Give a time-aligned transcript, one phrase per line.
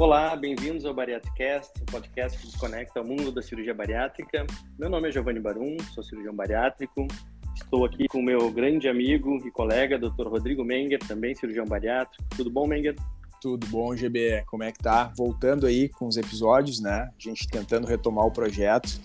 [0.00, 4.46] Olá, bem-vindos ao Bariatricast, um podcast que desconecta o mundo da cirurgia bariátrica.
[4.78, 7.06] Meu nome é Giovanni Barum, sou cirurgião bariátrico.
[7.54, 10.26] Estou aqui com o meu grande amigo e colega, Dr.
[10.26, 12.24] Rodrigo Menger, também cirurgião bariátrico.
[12.34, 12.96] Tudo bom, Menger?
[13.42, 14.42] Tudo bom, GB?
[14.46, 15.12] Como é que tá?
[15.14, 17.10] Voltando aí com os episódios, né?
[17.10, 18.98] A gente tentando retomar o projeto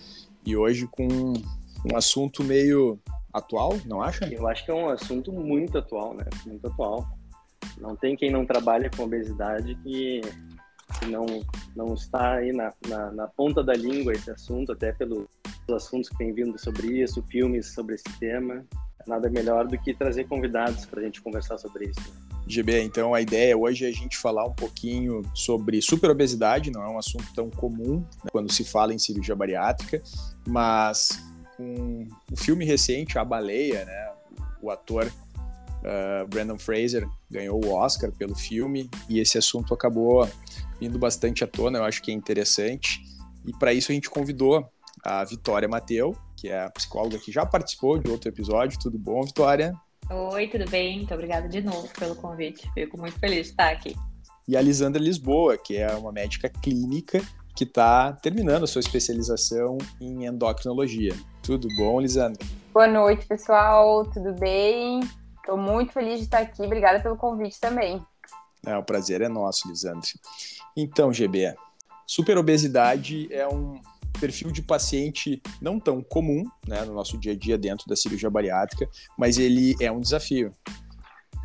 [0.46, 2.98] e hoje com um assunto meio
[3.34, 4.24] atual, não acha?
[4.32, 6.24] Eu acho que é um assunto muito atual, né?
[6.46, 7.06] Muito atual.
[7.76, 10.22] Não tem quem não trabalha com obesidade que
[10.98, 11.26] que não,
[11.74, 15.26] não está aí na, na, na, ponta da língua esse assunto, até pelos
[15.70, 18.64] assuntos que têm vindo sobre isso, filmes sobre esse tema.
[19.06, 22.12] Nada melhor do que trazer convidados para a gente conversar sobre isso.
[22.48, 26.88] GB, então a ideia hoje é a gente falar um pouquinho sobre superobesidade, não é
[26.88, 30.02] um assunto tão comum né, quando se fala em cirurgia bariátrica,
[30.46, 31.20] mas
[31.56, 34.12] com o filme recente, A Baleia, né,
[34.62, 40.28] o ator uh, Brandon Fraser ganhou o Oscar pelo filme e esse assunto acabou
[40.80, 43.00] vindo bastante à tona, eu acho que é interessante.
[43.46, 44.68] E para isso a gente convidou
[45.04, 48.78] a Vitória Mateu, que é a psicóloga que já participou de outro episódio.
[48.78, 49.72] Tudo bom, Vitória?
[50.10, 50.98] Oi, tudo bem?
[50.98, 52.70] Muito obrigada de novo pelo convite.
[52.74, 53.94] Fico muito feliz de estar aqui.
[54.48, 57.20] E a Lisandra Lisboa, que é uma médica clínica
[57.56, 61.14] que está terminando a sua especialização em endocrinologia.
[61.42, 62.46] Tudo bom, Lisandra?
[62.72, 64.04] Boa noite, pessoal.
[64.10, 65.00] Tudo bem?
[65.38, 66.62] Estou muito feliz de estar aqui.
[66.62, 68.00] Obrigada pelo convite também.
[68.66, 70.08] É, o prazer é nosso, Lisandro.
[70.76, 71.54] Então, GB,
[72.06, 73.80] superobesidade é um
[74.20, 78.30] perfil de paciente não tão comum né, no nosso dia a dia dentro da cirurgia
[78.30, 80.52] bariátrica, mas ele é um desafio.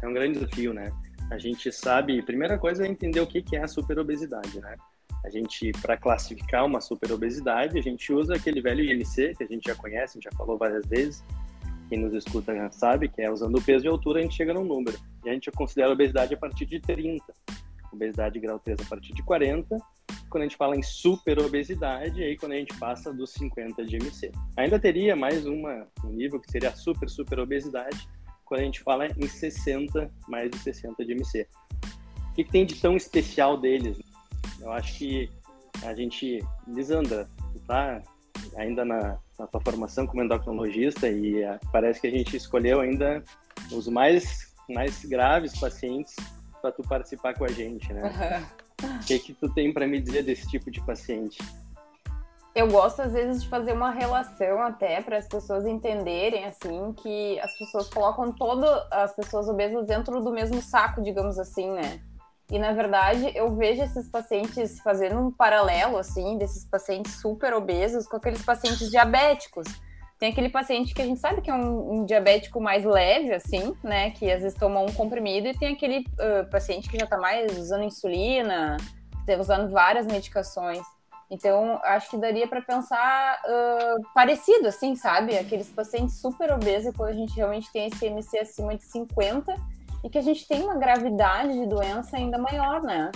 [0.02, 0.92] É um grande desafio, né?
[1.30, 4.76] A gente sabe, primeira coisa é entender o que é a superobesidade, né?
[5.24, 9.66] A gente, para classificar uma superobesidade, a gente usa aquele velho IMC que a gente
[9.66, 11.24] já conhece, a gente já falou várias vezes,
[11.92, 14.54] quem nos escuta já sabe, que é usando o peso e altura a gente chega
[14.54, 14.98] num número.
[15.26, 17.22] E a gente considera a obesidade a partir de 30,
[17.92, 19.78] obesidade grau 3 a partir de 40.
[20.30, 23.98] Quando a gente fala em super obesidade, aí quando a gente passa dos 50 de
[23.98, 24.32] MC.
[24.56, 28.08] Ainda teria mais uma, um nível que seria a super, super obesidade,
[28.46, 31.46] quando a gente fala em 60, mais de 60 de MC.
[32.30, 34.00] O que, que tem de tão especial deles?
[34.62, 35.30] Eu acho que
[35.84, 37.28] a gente, Lisandra,
[37.68, 38.02] tá
[38.56, 43.24] ainda na, na tua formação como endocrinologista e uh, parece que a gente escolheu ainda
[43.72, 46.16] os mais, mais graves pacientes
[46.62, 48.48] para tu participar com a gente, né?
[48.82, 48.96] Uhum.
[48.96, 51.38] O que que tu tem para me dizer desse tipo de paciente?
[52.54, 57.40] Eu gosto às vezes de fazer uma relação até para as pessoas entenderem assim que
[57.40, 62.02] as pessoas colocam todas as pessoas obesas dentro do mesmo saco, digamos assim, né?
[62.52, 68.06] E na verdade, eu vejo esses pacientes fazendo um paralelo assim desses pacientes super obesos
[68.06, 69.66] com aqueles pacientes diabéticos.
[70.20, 73.74] Tem aquele paciente que a gente sabe que é um, um diabético mais leve, assim,
[73.82, 74.12] né?
[74.12, 77.58] Que às vezes toma um comprimido, e tem aquele uh, paciente que já está mais
[77.58, 78.78] usando insulina,
[79.26, 80.86] tá usando várias medicações.
[81.32, 85.38] Então, acho que daria para pensar uh, parecido, assim, sabe?
[85.38, 89.56] Aqueles pacientes super obesos, quando a gente realmente tem esse MC acima de 50
[90.04, 93.12] e que a gente tem uma gravidade de doença ainda maior, né?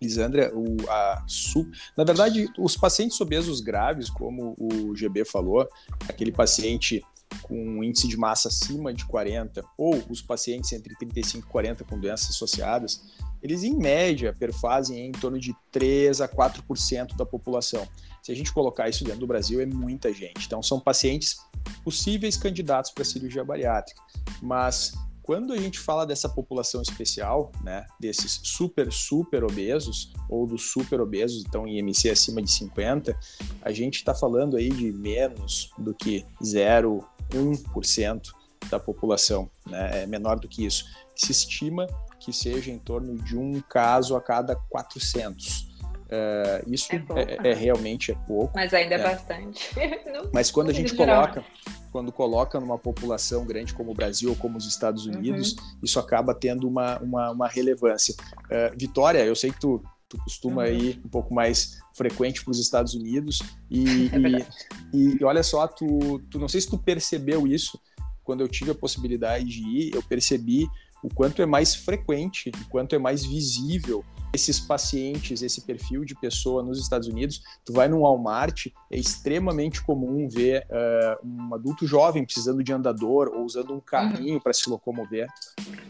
[0.00, 1.70] Lisandra, o, a, su...
[1.96, 5.66] na verdade, os pacientes obesos graves, como o GB falou,
[6.08, 7.02] aquele paciente
[7.42, 11.84] com um índice de massa acima de 40, ou os pacientes entre 35 e 40
[11.84, 13.02] com doenças associadas,
[13.42, 17.86] eles em média perfazem em torno de 3 a 4% da população.
[18.22, 20.46] Se a gente colocar isso dentro do Brasil, é muita gente.
[20.46, 21.36] Então, são pacientes
[21.84, 24.00] possíveis candidatos para cirurgia bariátrica.
[24.42, 24.94] Mas
[25.26, 31.00] quando a gente fala dessa população especial, né, desses super, super obesos, ou dos super
[31.00, 33.18] obesos, então IMC acima de 50,
[33.60, 38.30] a gente está falando aí de menos do que 0,1%
[38.70, 40.84] da população, né, é menor do que isso.
[41.16, 41.88] Se estima
[42.20, 45.75] que seja em torno de um caso a cada 400.
[46.06, 48.52] Uh, isso é, é, é, realmente é pouco.
[48.54, 49.70] Mas ainda é, é bastante.
[50.32, 51.44] Mas quando a gente coloca,
[51.90, 55.14] quando coloca numa população grande como o Brasil ou como os Estados uhum.
[55.14, 55.78] Unidos, uhum.
[55.82, 58.14] isso acaba tendo uma, uma, uma relevância.
[58.44, 60.72] Uh, Vitória, eu sei que tu, tu costuma uhum.
[60.72, 64.46] ir um pouco mais frequente para os Estados Unidos e, é
[64.94, 67.80] e, e, olha só, tu, tu não sei se tu percebeu isso
[68.22, 70.68] quando eu tive a possibilidade de ir, eu percebi
[71.02, 76.14] o quanto é mais frequente, o quanto é mais visível esses pacientes, esse perfil de
[76.14, 77.42] pessoa nos Estados Unidos.
[77.64, 83.28] Tu vai num Walmart, é extremamente comum ver uh, um adulto jovem precisando de andador
[83.34, 84.40] ou usando um carrinho uhum.
[84.40, 85.28] para se locomover.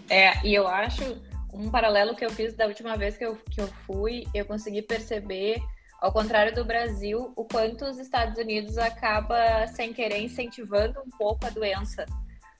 [0.08, 1.02] É, e eu acho
[1.52, 4.82] um paralelo que eu fiz da última vez que eu, que eu fui, eu consegui
[4.82, 5.60] perceber,
[6.00, 11.46] ao contrário do Brasil, o quanto os Estados Unidos acaba, sem querer, incentivando um pouco
[11.46, 12.04] a doença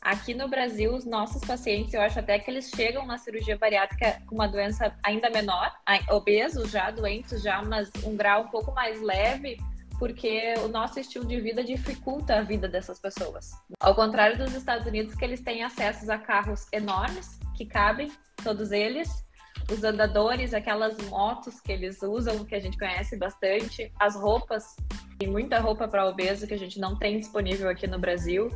[0.06, 4.22] Aqui no Brasil, os nossos pacientes, eu acho até que eles chegam na cirurgia bariátrica
[4.24, 5.72] com uma doença ainda menor,
[6.12, 9.58] obesos já, doentes já, mas um grau um pouco mais leve,
[9.98, 13.50] porque o nosso estilo de vida dificulta a vida dessas pessoas.
[13.80, 18.12] Ao contrário dos Estados Unidos, que eles têm acesso a carros enormes, que cabem,
[18.44, 19.26] todos eles,
[19.68, 24.76] os andadores, aquelas motos que eles usam, que a gente conhece bastante, as roupas,
[25.18, 28.50] tem muita roupa para obeso que a gente não tem disponível aqui no Brasil.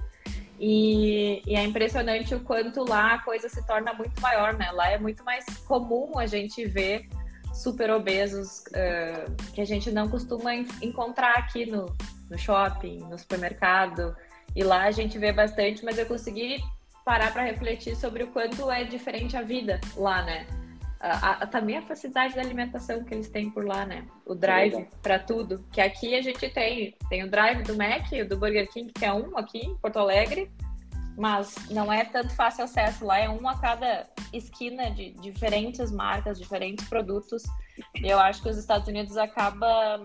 [0.63, 4.71] E, e, é impressionante o quanto lá a coisa se torna muito maior, né?
[4.73, 7.09] Lá é muito mais comum a gente ver
[7.55, 11.87] super obesos uh, que a gente não costuma encontrar aqui no,
[12.31, 14.15] no shopping, no supermercado.
[14.55, 16.63] E lá a gente vê bastante, mas eu consegui
[17.07, 20.47] parar para refletir sobre o quanto é diferente a vida lá, né?
[21.01, 24.07] A, a, também a facilidade da alimentação que eles têm por lá, né?
[24.27, 25.65] O drive para tudo.
[25.73, 26.95] Que aqui a gente tem.
[27.09, 30.51] Tem o drive do Mac, do Burger King, que é um aqui em Porto Alegre
[31.17, 33.05] mas não é tanto fácil acesso.
[33.05, 37.43] Lá é um a cada esquina de diferentes marcas, diferentes produtos.
[38.03, 40.03] E eu acho que os Estados Unidos acaba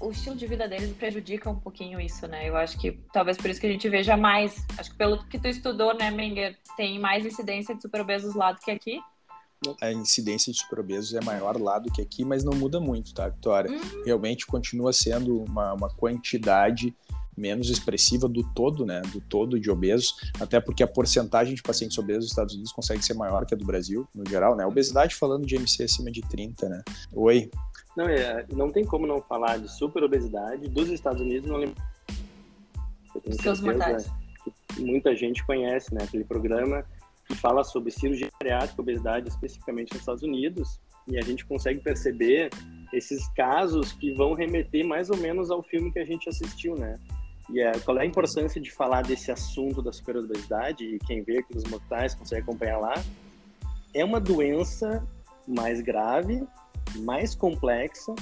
[0.00, 2.48] o estilo de vida deles prejudica um pouquinho isso, né?
[2.48, 4.64] Eu acho que talvez por isso que a gente veja mais.
[4.78, 8.60] Acho que pelo que tu estudou, né, Menger, tem mais incidência de superobesos lá do
[8.60, 9.00] que aqui.
[9.80, 13.28] A incidência de superobesos é maior lá do que aqui, mas não muda muito, tá,
[13.28, 13.70] Vitória?
[13.70, 14.02] Hum.
[14.04, 16.94] Realmente continua sendo uma, uma quantidade
[17.36, 21.96] menos expressiva do todo, né, do todo de obesos, até porque a porcentagem de pacientes
[21.96, 24.66] obesos nos Estados Unidos consegue ser maior que a do Brasil, no geral, né?
[24.66, 26.82] Obesidade falando de MC acima de 30, né?
[27.12, 27.50] Oi.
[27.96, 31.76] Não, é, não tem como não falar de superobesidade dos Estados Unidos, não lembro.
[33.14, 34.12] Eu tenho Seus certeza
[34.74, 36.84] que muita gente conhece, né, aquele programa
[37.28, 42.50] que fala sobre cirurgia bariátrica, obesidade especificamente nos Estados Unidos, e a gente consegue perceber
[42.92, 46.94] esses casos que vão remeter mais ou menos ao filme que a gente assistiu, né?
[47.50, 51.38] E é, qual é a importância de falar desse assunto da superobesidade e quem vê
[51.38, 52.94] aqui nos mortais consegue acompanhar lá?
[53.94, 55.06] É uma doença
[55.46, 56.46] mais grave,
[56.96, 58.14] mais complexa,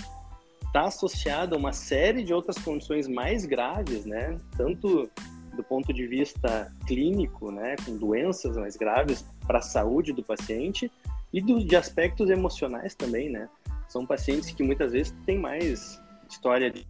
[0.64, 4.36] está associada a uma série de outras condições mais graves, né?
[4.56, 5.10] Tanto
[5.56, 10.90] do ponto de vista clínico, né, com doenças mais graves para a saúde do paciente
[11.32, 13.48] e do, de aspectos emocionais também, né?
[13.88, 16.86] São pacientes que muitas vezes têm mais história de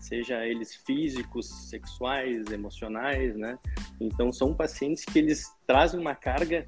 [0.00, 3.58] seja eles físicos, sexuais, emocionais, né?
[4.00, 6.66] Então são pacientes que eles trazem uma carga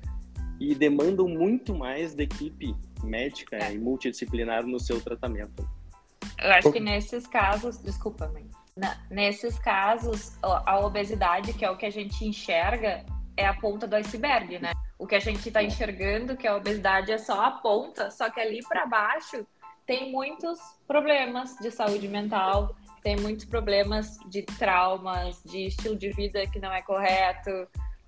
[0.61, 3.75] e demandam muito mais da equipe médica é.
[3.75, 5.69] e multidisciplinar no seu tratamento.
[6.39, 8.49] Eu acho que nesses casos, desculpa, mãe.
[9.11, 13.05] Nesses casos, a obesidade, que é o que a gente enxerga,
[13.37, 14.73] é a ponta do iceberg, né?
[14.99, 18.41] O que a gente está enxergando, que a obesidade é só a ponta, só que
[18.41, 19.47] ali para baixo
[19.87, 26.47] tem muitos problemas de saúde mental, tem muitos problemas de traumas, de estilo de vida
[26.47, 27.51] que não é correto.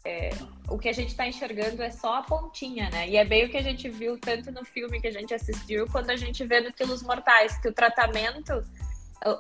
[0.06, 0.31] É,
[0.69, 3.08] o que a gente está enxergando é só a pontinha, né?
[3.08, 5.87] E é bem o que a gente viu tanto no filme que a gente assistiu,
[5.90, 8.62] quando a gente vê no Quilos Mortais, que o tratamento,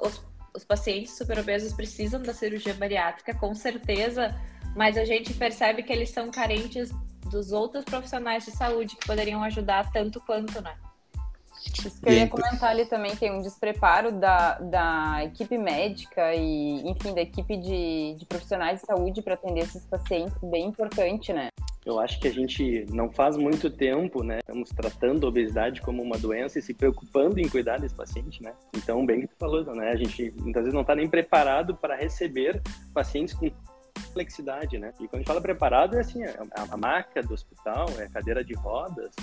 [0.02, 0.24] os,
[0.54, 4.34] os pacientes superobesos precisam da cirurgia bariátrica, com certeza,
[4.76, 6.90] mas a gente percebe que eles são carentes
[7.30, 10.74] dos outros profissionais de saúde que poderiam ajudar tanto quanto, né?
[11.66, 16.86] Isso que eu ia comentar ali também, tem um despreparo da, da equipe médica e,
[16.88, 21.48] enfim, da equipe de, de profissionais de saúde para atender esses pacientes, bem importante, né?
[21.84, 24.38] Eu acho que a gente não faz muito tempo, né?
[24.38, 28.54] Estamos tratando a obesidade como uma doença e se preocupando em cuidar desse paciente, né?
[28.74, 29.90] Então, bem que tu falou, né?
[29.90, 32.62] A gente muitas vezes não está nem preparado para receber
[32.94, 33.50] pacientes com
[34.14, 34.92] complexidade, né?
[35.00, 38.10] E quando a gente fala preparado, é assim, é a maca do hospital, é a
[38.10, 39.14] cadeira de rodas,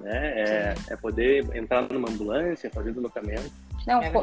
[0.00, 0.40] né?
[0.40, 3.50] É, é poder entrar numa ambulância, fazer deslocamento.
[3.86, 4.22] Não, é com,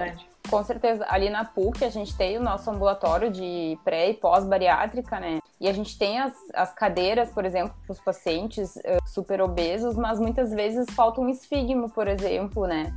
[0.50, 1.06] com, certeza.
[1.10, 5.40] Ali na PUC a gente tem o nosso ambulatório de pré e pós-bariátrica, né?
[5.60, 9.96] E a gente tem as, as cadeiras, por exemplo, para os pacientes uh, super obesos,
[9.98, 12.94] mas muitas vezes falta um esfigmo, por exemplo, né?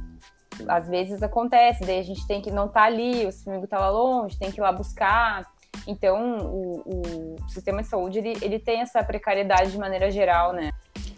[0.68, 3.90] Às vezes acontece, daí a gente tem que não tá ali, o esfigmo tá lá
[3.90, 5.50] longe, tem que ir lá buscar.
[5.86, 10.70] Então, o, o sistema de saúde, ele, ele tem essa precariedade de maneira geral, né?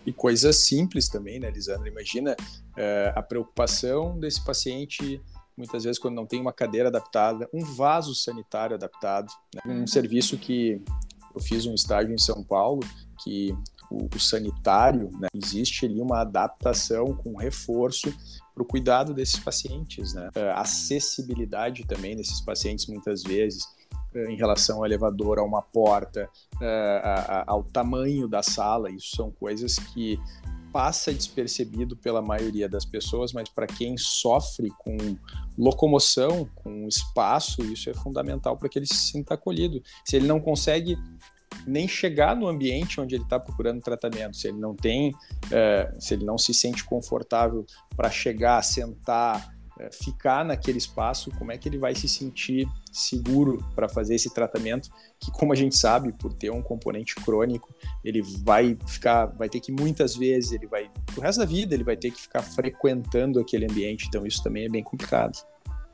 [0.07, 1.89] E coisas simples também, né, Lisandra?
[1.89, 5.21] Imagina uh, a preocupação desse paciente,
[5.57, 9.33] muitas vezes, quando não tem uma cadeira adaptada, um vaso sanitário adaptado.
[9.55, 9.61] Né?
[9.67, 9.87] Um uhum.
[9.87, 10.83] serviço que
[11.35, 12.81] eu fiz um estágio em São Paulo,
[13.23, 13.57] que
[13.91, 18.13] o, o sanitário, né, existe ali uma adaptação com reforço
[18.55, 20.29] para o cuidado desses pacientes, né?
[20.29, 23.67] Uh, acessibilidade também desses pacientes, muitas vezes
[24.15, 28.91] em relação ao elevador, a uma porta, uh, ao tamanho da sala.
[28.91, 30.19] Isso são coisas que
[30.73, 34.97] passa despercebido pela maioria das pessoas, mas para quem sofre com
[35.57, 39.81] locomoção, com espaço, isso é fundamental para que ele se sinta acolhido.
[40.05, 40.99] Se ele não consegue
[41.65, 45.15] nem chegar no ambiente onde ele está procurando tratamento, se ele não tem,
[45.53, 47.65] é, se ele não se sente confortável
[47.97, 49.54] para chegar, sentar,
[49.91, 54.89] ficar naquele espaço, como é que ele vai se sentir seguro para fazer esse tratamento,
[55.19, 59.61] que como a gente sabe, por ter um componente crônico, ele vai ficar, vai ter
[59.61, 63.41] que muitas vezes, ele vai, o resto da vida, ele vai ter que ficar frequentando
[63.41, 65.37] aquele ambiente, então isso também é bem complicado.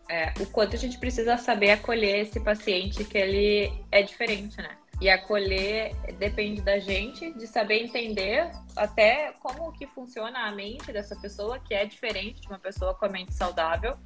[0.08, 4.76] É, o quanto a gente precisa saber acolher esse paciente que ele é diferente, né?
[5.00, 11.16] E acolher depende da gente, de saber entender até como que funciona a mente dessa
[11.16, 13.96] pessoa, que é diferente de uma pessoa com a mente saudável.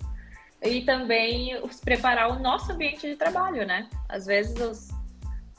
[0.62, 3.90] E também preparar o nosso ambiente de trabalho, né?
[4.08, 4.88] Às vezes os,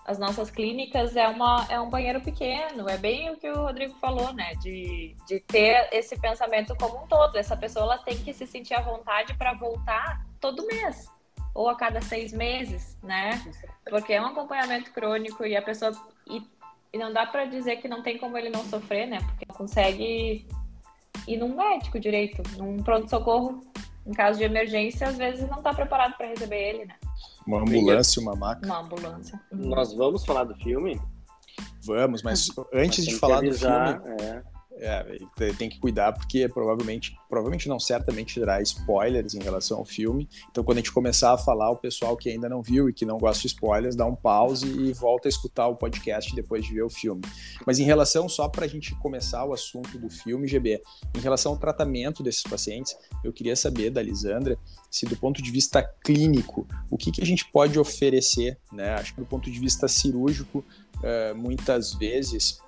[0.05, 3.93] as nossas clínicas é, uma, é um banheiro pequeno, é bem o que o Rodrigo
[3.99, 4.53] falou, né?
[4.61, 7.37] De, de ter esse pensamento como um todo.
[7.37, 11.13] Essa pessoa ela tem que se sentir à vontade para voltar todo mês
[11.55, 13.41] ou a cada seis meses, né?
[13.89, 15.93] Porque é um acompanhamento crônico e a pessoa.
[16.29, 16.43] E,
[16.91, 19.19] e não dá para dizer que não tem como ele não sofrer, né?
[19.21, 20.45] Porque consegue
[21.25, 23.61] ir num médico direito, num pronto-socorro,
[24.05, 26.95] em caso de emergência, às vezes não está preparado para receber ele, né?
[27.47, 28.65] Uma ambulância, uma maca.
[28.65, 29.39] Uma ambulância.
[29.51, 30.99] Nós vamos falar do filme?
[31.85, 34.21] Vamos, mas antes de falar avisar, do filme.
[34.21, 35.19] É é,
[35.57, 40.27] tem que cuidar porque provavelmente, provavelmente não, certamente terá spoilers em relação ao filme.
[40.49, 43.05] Então, quando a gente começar a falar, o pessoal que ainda não viu e que
[43.05, 46.73] não gosta de spoilers, dá um pause e volta a escutar o podcast depois de
[46.73, 47.21] ver o filme.
[47.65, 50.81] Mas em relação, só para a gente começar o assunto do filme, GB,
[51.15, 54.57] em relação ao tratamento desses pacientes, eu queria saber da Lisandra
[54.91, 58.93] se do ponto de vista clínico, o que, que a gente pode oferecer, né?
[58.93, 60.63] Acho que do ponto de vista cirúrgico,
[60.99, 62.59] uh, muitas vezes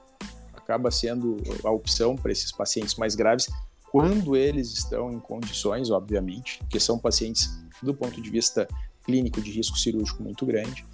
[0.67, 3.49] acaba sendo a opção para esses pacientes mais graves
[3.89, 8.67] quando eles estão em condições, obviamente, que são pacientes do ponto de vista
[9.05, 10.85] clínico de risco cirúrgico muito grande,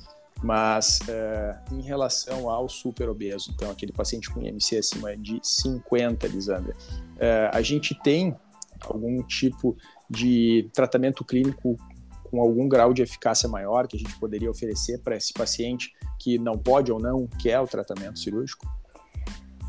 [0.44, 6.28] mas é, em relação ao super obeso, então aquele paciente com IMC acima de 50,
[6.28, 6.76] Lisandra,
[7.18, 8.36] é, a gente tem
[8.82, 9.76] algum tipo
[10.08, 11.78] de tratamento clínico
[12.30, 16.38] com algum grau de eficácia maior que a gente poderia oferecer para esse paciente que
[16.38, 18.68] não pode ou não quer o tratamento cirúrgico?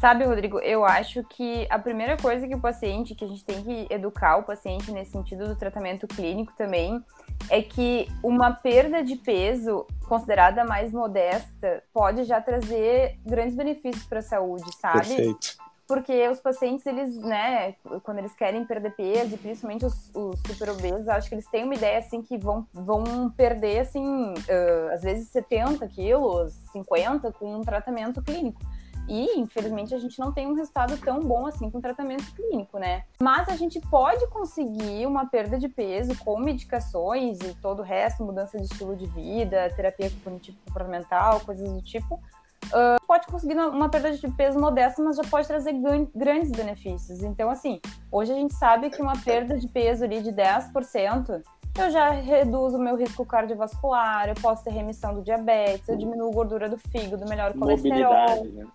[0.04, 3.64] Sabe, Rodrigo, eu acho que a primeira coisa que o paciente, que a gente tem
[3.64, 7.02] que educar o paciente nesse sentido do tratamento clínico também,
[7.48, 14.18] é que uma perda de peso considerada mais modesta pode já trazer grandes benefícios para
[14.18, 14.98] a saúde, sabe?
[14.98, 15.56] Perfeito.
[15.88, 20.68] Porque os pacientes, eles, né, quando eles querem perder peso, e principalmente os, os super
[20.68, 25.00] obesos, acho que eles têm uma ideia, assim, que vão, vão perder, assim, uh, às
[25.00, 28.60] vezes 70 quilos, 50, com um tratamento clínico.
[29.08, 33.04] E, infelizmente, a gente não tem um resultado tão bom assim com tratamento clínico, né?
[33.20, 38.24] Mas a gente pode conseguir uma perda de peso com medicações e todo o resto,
[38.24, 42.20] mudança de estilo de vida, terapia cognitivo comportamental, coisas do tipo.
[42.66, 45.74] Uh, pode conseguir uma perda de peso modesta, mas já pode trazer
[46.14, 47.22] grandes benefícios.
[47.22, 47.80] Então, assim,
[48.10, 51.42] hoje a gente sabe que uma perda de peso ali de 10%,
[51.78, 56.30] eu já reduzo o meu risco cardiovascular, eu posso ter remissão do diabetes, eu diminuo
[56.30, 58.44] a gordura do fígado, melhoro o colesterol.
[58.44, 58.66] Né?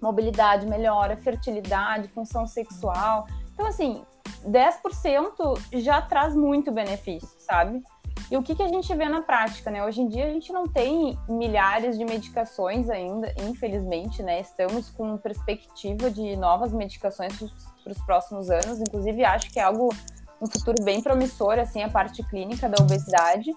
[0.00, 3.26] Mobilidade melhora, fertilidade, função sexual.
[3.52, 4.02] Então, assim,
[4.46, 7.82] 10% já traz muito benefício, sabe?
[8.30, 9.84] E o que, que a gente vê na prática, né?
[9.84, 14.40] Hoje em dia a gente não tem milhares de medicações ainda, infelizmente, né?
[14.40, 17.36] Estamos com perspectiva de novas medicações
[17.82, 18.80] para os próximos anos.
[18.80, 19.92] Inclusive, acho que é algo,
[20.40, 23.52] um futuro bem promissor, assim, a parte clínica da obesidade.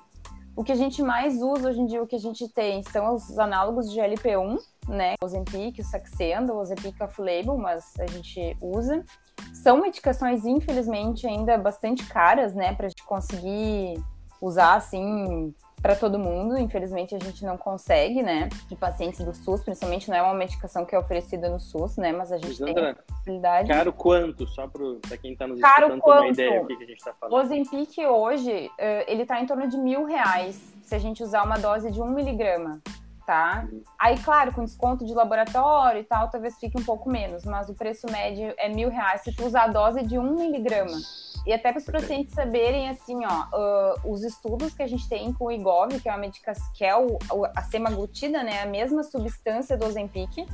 [0.56, 3.16] O que a gente mais usa hoje em dia, o que a gente tem, são
[3.16, 5.16] os análogos de GLP-1, né?
[5.22, 9.04] O Ozempic, o Saxenda, o Ozempic off-label, mas a gente usa.
[9.52, 12.76] São medicações, infelizmente, ainda bastante caras, né?
[12.76, 14.04] Pra gente conseguir
[14.40, 16.58] usar, assim, para todo mundo.
[16.58, 18.48] Infelizmente, a gente não consegue, né?
[18.70, 22.14] De pacientes do SUS, principalmente, não é uma medicação que é oferecida no SUS, né?
[22.14, 23.68] Mas a gente Sandra, tem a possibilidade.
[23.68, 24.48] Caro quanto?
[24.48, 26.36] Só para quem está nos caro escutando quanto?
[26.36, 27.36] ter uma ideia do que, a gente está falando.
[27.36, 31.44] O Ozempic hoje, uh, ele está em torno de mil reais se a gente usar
[31.44, 32.82] uma dose de um miligrama
[33.26, 33.68] tá?
[34.00, 37.74] Aí, claro, com desconto de laboratório e tal, talvez fique um pouco menos, mas o
[37.74, 40.98] preço médio é mil reais se tu usar a dose de um miligrama.
[41.46, 45.34] E até para os pacientes saberem, assim, ó, uh, os estudos que a gente tem
[45.34, 47.18] com o IGOV, que é uma medicação, que é o,
[47.56, 50.48] a semaglutida, né, a mesma substância do Ozempic,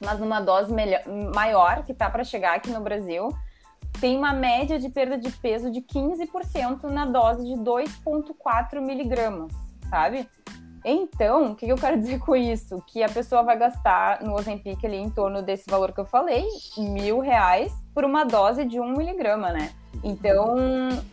[0.00, 1.02] mas numa dose melhor,
[1.34, 3.28] maior, que tá para chegar aqui no Brasil,
[4.00, 9.52] tem uma média de perda de peso de 15% na dose de 2,4 miligramas,
[9.88, 10.28] sabe?
[10.84, 12.82] Então, o que eu quero dizer com isso?
[12.86, 16.44] Que a pessoa vai gastar no Ozempic ali em torno desse valor que eu falei,
[16.76, 19.72] mil reais, por uma dose de um miligrama, né?
[20.02, 20.56] Então,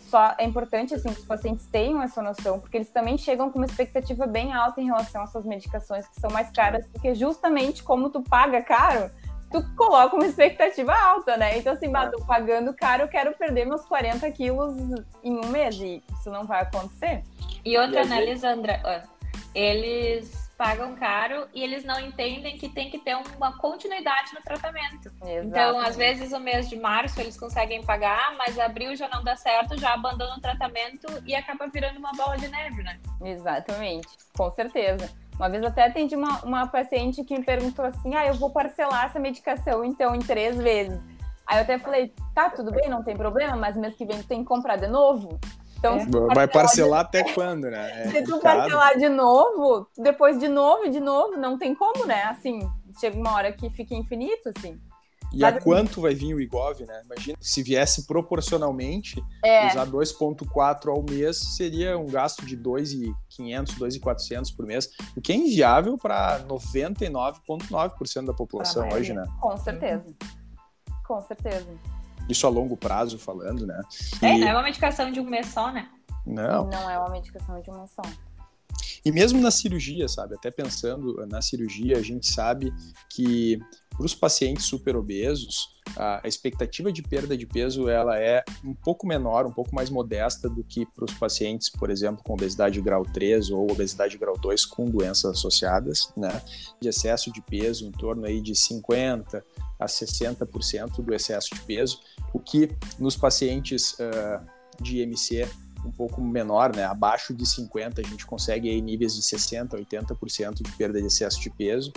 [0.01, 3.60] só é importante assim que os pacientes tenham essa noção, porque eles também chegam com
[3.60, 7.84] uma expectativa bem alta em relação às suas medicações que são mais caras, porque justamente
[7.84, 9.10] como tu paga caro,
[9.51, 11.58] tu coloca uma expectativa alta, né?
[11.58, 14.75] Então, assim, bah, tô pagando caro, eu quero perder meus 40 quilos
[15.24, 17.24] em um mês, e isso não vai acontecer.
[17.63, 18.82] E outra, né, Lisandra?
[19.53, 25.12] Eles pagam caro e eles não entendem que tem que ter uma continuidade no tratamento.
[25.24, 25.48] Exatamente.
[25.48, 29.36] Então, às vezes, o mês de março eles conseguem pagar, mas abril já não dá
[29.36, 33.00] certo, já abandonam o tratamento e acaba virando uma bola de neve, né?
[33.24, 35.10] Exatamente, com certeza.
[35.36, 39.05] Uma vez até atendi uma, uma paciente que me perguntou assim: ah, eu vou parcelar
[39.05, 41.01] essa medicação então em três vezes.
[41.48, 44.41] Aí eu até falei: tá, tudo bem, não tem problema, mas mês que vem tem
[44.41, 45.39] que comprar de novo.
[45.82, 46.36] Então, é.
[46.36, 47.18] Vai parcelar de...
[47.18, 48.04] até quando, né?
[48.04, 52.24] É se tu parcelar de novo, depois de novo, de novo, não tem como, né?
[52.26, 52.60] Assim,
[53.00, 54.80] chega uma hora que fica infinito, assim.
[55.34, 57.02] E Mas, a assim, quanto vai vir o IGOV, né?
[57.06, 59.68] Imagina, se viesse proporcionalmente, é.
[59.68, 65.36] usar 2,4 ao mês seria um gasto de 2,500, 2,400 por mês, o que é
[65.36, 69.24] inviável para 99,9% da população hoje, né?
[69.40, 70.14] Com certeza.
[71.08, 71.68] Com certeza.
[72.32, 73.82] Isso a longo prazo falando, né?
[74.22, 74.40] É, e...
[74.40, 75.90] não é uma medicação de um mês só, né?
[76.26, 76.70] Não.
[76.70, 78.02] Não é uma medicação de um mês só.
[79.04, 80.36] E mesmo na cirurgia, sabe?
[80.36, 82.74] Até pensando na cirurgia, a gente sabe
[83.10, 83.60] que
[83.90, 89.06] para os pacientes super obesos, a expectativa de perda de peso ela é um pouco
[89.06, 93.04] menor, um pouco mais modesta do que para os pacientes, por exemplo, com obesidade grau
[93.04, 96.42] 3 ou obesidade grau 2 com doenças associadas, né?
[96.80, 99.44] De excesso de peso em torno aí de 50
[99.80, 102.00] a 60% do excesso de peso,
[102.34, 104.46] o que nos pacientes uh,
[104.82, 105.48] de IMC
[105.86, 110.62] um pouco menor, né, abaixo de 50, a gente consegue aí níveis de 60, 80%
[110.62, 111.92] de perda de excesso de peso.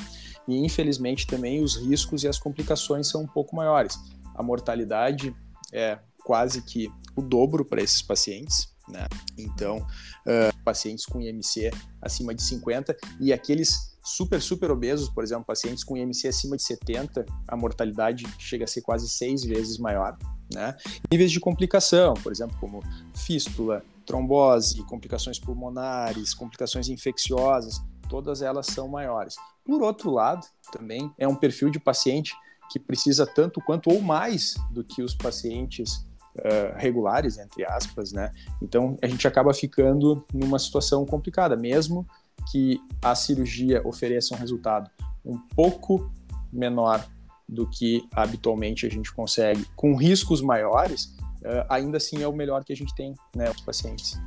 [0.47, 3.99] E infelizmente também os riscos e as complicações são um pouco maiores.
[4.35, 5.35] A mortalidade
[5.73, 9.07] é quase que o dobro para esses pacientes, né?
[9.39, 15.45] Então, uh, pacientes com IMC acima de 50 e aqueles super, super obesos, por exemplo,
[15.45, 20.17] pacientes com IMC acima de 70, a mortalidade chega a ser quase seis vezes maior.
[20.55, 20.77] Né?
[21.11, 22.83] Níveis de complicação, por exemplo, como
[23.15, 29.37] fístula, trombose, complicações pulmonares, complicações infecciosas, todas elas são maiores.
[29.65, 32.35] Por outro lado, também é um perfil de paciente
[32.71, 38.31] que precisa tanto quanto ou mais do que os pacientes uh, regulares, entre aspas, né?
[38.61, 42.07] Então a gente acaba ficando numa situação complicada, mesmo
[42.51, 44.91] que a cirurgia ofereça um resultado
[45.25, 46.11] um pouco
[46.53, 47.05] menor
[47.49, 52.65] do que habitualmente a gente consegue, com riscos maiores, uh, ainda assim é o melhor
[52.65, 54.19] que a gente tem, né, os pacientes.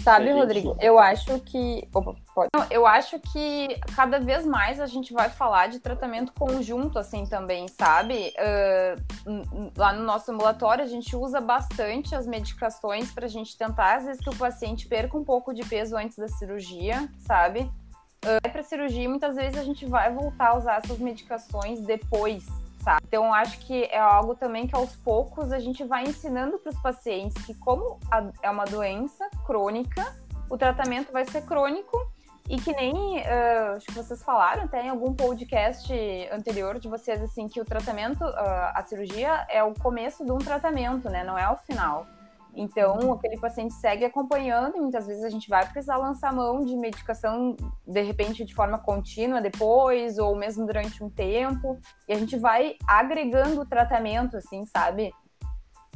[0.00, 1.88] Sabe, Rodrigo, eu acho que.
[1.94, 2.48] Opa, pode.
[2.54, 7.24] Não, eu acho que cada vez mais a gente vai falar de tratamento conjunto, assim,
[7.26, 8.34] também, sabe?
[9.26, 13.98] Uh, lá no nosso ambulatório, a gente usa bastante as medicações para a gente tentar,
[13.98, 17.70] às vezes, que o paciente perca um pouco de peso antes da cirurgia, sabe?
[18.24, 22.46] Uh, para cirurgia, muitas vezes a gente vai voltar a usar essas medicações depois,
[22.82, 23.02] sabe?
[23.06, 26.80] Então, acho que é algo também que aos poucos a gente vai ensinando para os
[26.80, 27.98] pacientes que, como
[28.42, 30.16] é uma doença crônica,
[30.48, 31.98] o tratamento vai ser crônico
[32.48, 35.92] e que nem uh, acho que vocês falaram até em algum podcast
[36.30, 40.38] anterior de vocês assim que o tratamento, uh, a cirurgia é o começo de um
[40.38, 41.24] tratamento, né?
[41.24, 42.06] Não é o final.
[42.56, 46.76] Então, aquele paciente segue acompanhando e muitas vezes a gente vai precisar lançar mão de
[46.76, 51.78] medicação, de repente, de forma contínua depois, ou mesmo durante um tempo.
[52.08, 55.12] E a gente vai agregando o tratamento, assim, sabe?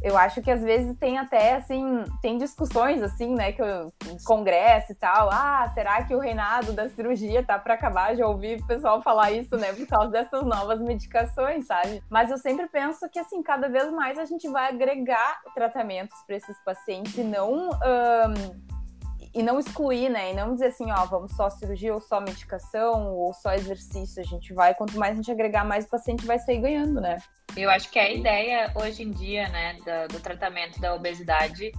[0.03, 3.93] Eu acho que às vezes tem até assim, tem discussões assim, né, que o
[4.25, 8.17] congresso e tal, ah, será que o reinado da cirurgia tá para acabar?
[8.17, 12.03] Já ouvi o pessoal falar isso, né, por causa dessas novas medicações, sabe?
[12.09, 16.37] Mas eu sempre penso que assim, cada vez mais a gente vai agregar tratamentos para
[16.37, 18.78] esses pacientes e não um,
[19.39, 20.33] e não excluir, né?
[20.33, 24.21] E não dizer assim, ó, vamos só cirurgia ou só medicação ou só exercício.
[24.21, 27.19] A gente vai, quanto mais a gente agregar, mais o paciente vai sair ganhando, né?
[27.57, 31.71] Eu acho que a ideia hoje em dia, né, do, do tratamento da obesidade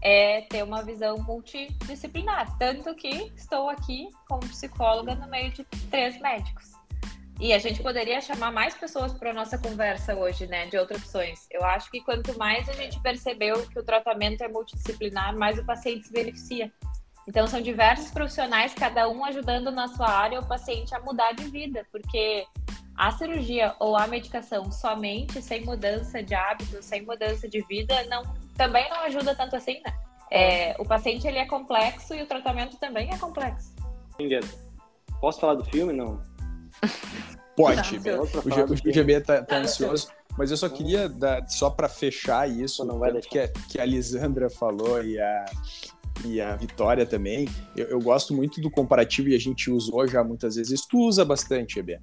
[0.00, 2.56] é ter uma visão multidisciplinar.
[2.56, 6.70] Tanto que estou aqui como psicóloga no meio de três médicos.
[7.40, 11.02] E a gente poderia chamar mais pessoas para a nossa conversa hoje, né, de outras
[11.02, 11.46] opções.
[11.50, 15.64] Eu acho que quanto mais a gente percebeu que o tratamento é multidisciplinar, mais o
[15.64, 16.72] paciente se beneficia.
[17.28, 21.44] Então, são diversos profissionais, cada um ajudando na sua área o paciente a mudar de
[21.44, 22.46] vida, porque
[22.96, 28.22] a cirurgia ou a medicação somente, sem mudança de hábito, sem mudança de vida, não,
[28.56, 29.92] também não ajuda tanto assim, né?
[30.30, 33.74] É, o paciente ele é complexo e o tratamento também é complexo.
[35.20, 36.22] Posso falar do filme, não?
[37.54, 38.00] Pode.
[38.00, 40.08] Tá o, G, o GB tá, tá ansioso.
[40.38, 43.84] Mas eu só queria, dar, só para fechar isso, não vai que, a, que a
[43.84, 45.44] Lisandra falou e a,
[46.24, 50.22] e a Vitória também, eu, eu, gosto muito do comparativo e a gente usou já
[50.24, 51.98] muitas vezes, tu usa bastante, EB,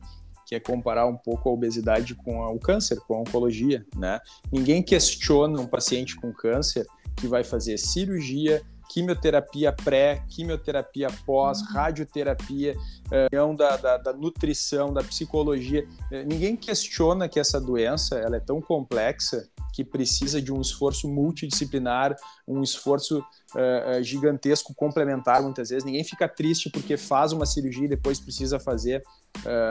[0.45, 4.19] que é comparar um pouco a obesidade com a, o câncer, com a oncologia, né?
[4.51, 8.61] Ninguém questiona um paciente com câncer que vai fazer cirurgia,
[8.95, 11.67] quimioterapia pré, quimioterapia pós, uhum.
[11.73, 12.77] radioterapia,
[13.07, 15.85] uh, da, da, da, nutrição, da psicologia.
[16.09, 21.09] Uh, ninguém questiona que essa doença ela é tão complexa que precisa de um esforço
[21.09, 22.15] multidisciplinar,
[22.47, 25.83] um esforço uh, gigantesco complementar muitas vezes.
[25.83, 29.03] Ninguém fica triste porque faz uma cirurgia e depois precisa fazer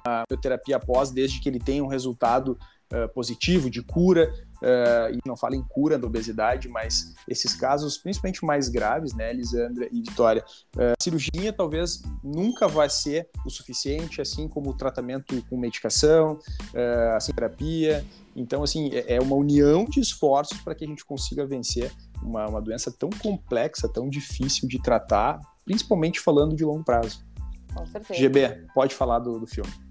[0.04, 2.58] a terapia pós, desde que ele tenha um resultado
[2.92, 4.30] uh, positivo de cura,
[4.64, 9.32] uh, e não fala em cura da obesidade, mas esses casos, principalmente mais graves, né,
[9.32, 10.44] Lisandra e Vitória,
[10.76, 17.16] uh, cirurgia talvez nunca vai ser o suficiente, assim como o tratamento com medicação, uh,
[17.16, 18.04] assim, terapia.
[18.34, 22.48] Então, assim, é, é uma união de esforços para que a gente consiga vencer uma,
[22.48, 27.24] uma doença tão complexa, tão difícil de tratar, principalmente falando de longo prazo.
[27.74, 28.18] Com certeza.
[28.18, 29.83] GB, pode falar do, do filme.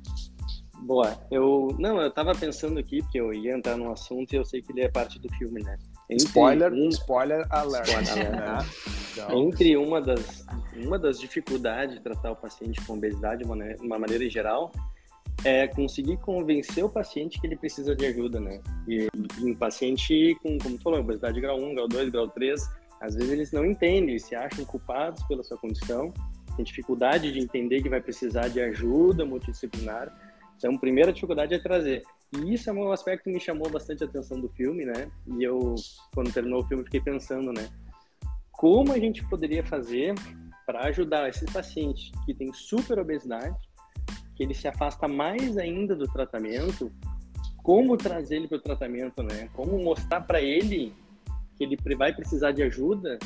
[0.84, 1.18] Boa.
[1.32, 4.62] Eu não, eu tava pensando aqui porque eu ia entrar num assunto e eu sei
[4.62, 5.78] que ele é parte do filme, né?
[6.10, 6.90] Entre spoiler, um...
[6.90, 7.88] spoiler alert.
[7.88, 8.64] Spoiler alert.
[9.14, 9.26] Né?
[9.26, 9.38] então...
[9.38, 14.00] Entre uma das uma das dificuldades de tratar o paciente com obesidade de uma, uma
[14.00, 14.72] maneira geral
[15.46, 18.60] é conseguir convencer o paciente que ele precisa de ajuda, né?
[18.88, 19.08] E,
[19.40, 22.70] e um paciente com, como tu falou, obesidade grau 1, grau 2, grau 3,
[23.02, 26.14] às vezes eles não entendem, se acham culpados pela sua condição,
[26.56, 30.14] tem dificuldade de entender que vai precisar de ajuda multidisciplinar
[30.64, 32.04] então, a primeira dificuldade é trazer.
[32.32, 35.12] E isso é um aspecto que me chamou bastante a atenção do filme, né?
[35.38, 35.76] E eu,
[36.16, 37.70] quando terminou o filme, fiquei pensando, né?
[38.50, 40.16] Como a gente poderia fazer
[40.66, 43.54] para ajudar esse paciente que tem super obesidade,
[44.38, 46.90] que ele se afasta mais ainda do tratamento,
[47.62, 49.50] como trazer ele para o tratamento, né?
[49.54, 50.94] Como mostrar para ele
[51.58, 53.20] que ele vai precisar de ajuda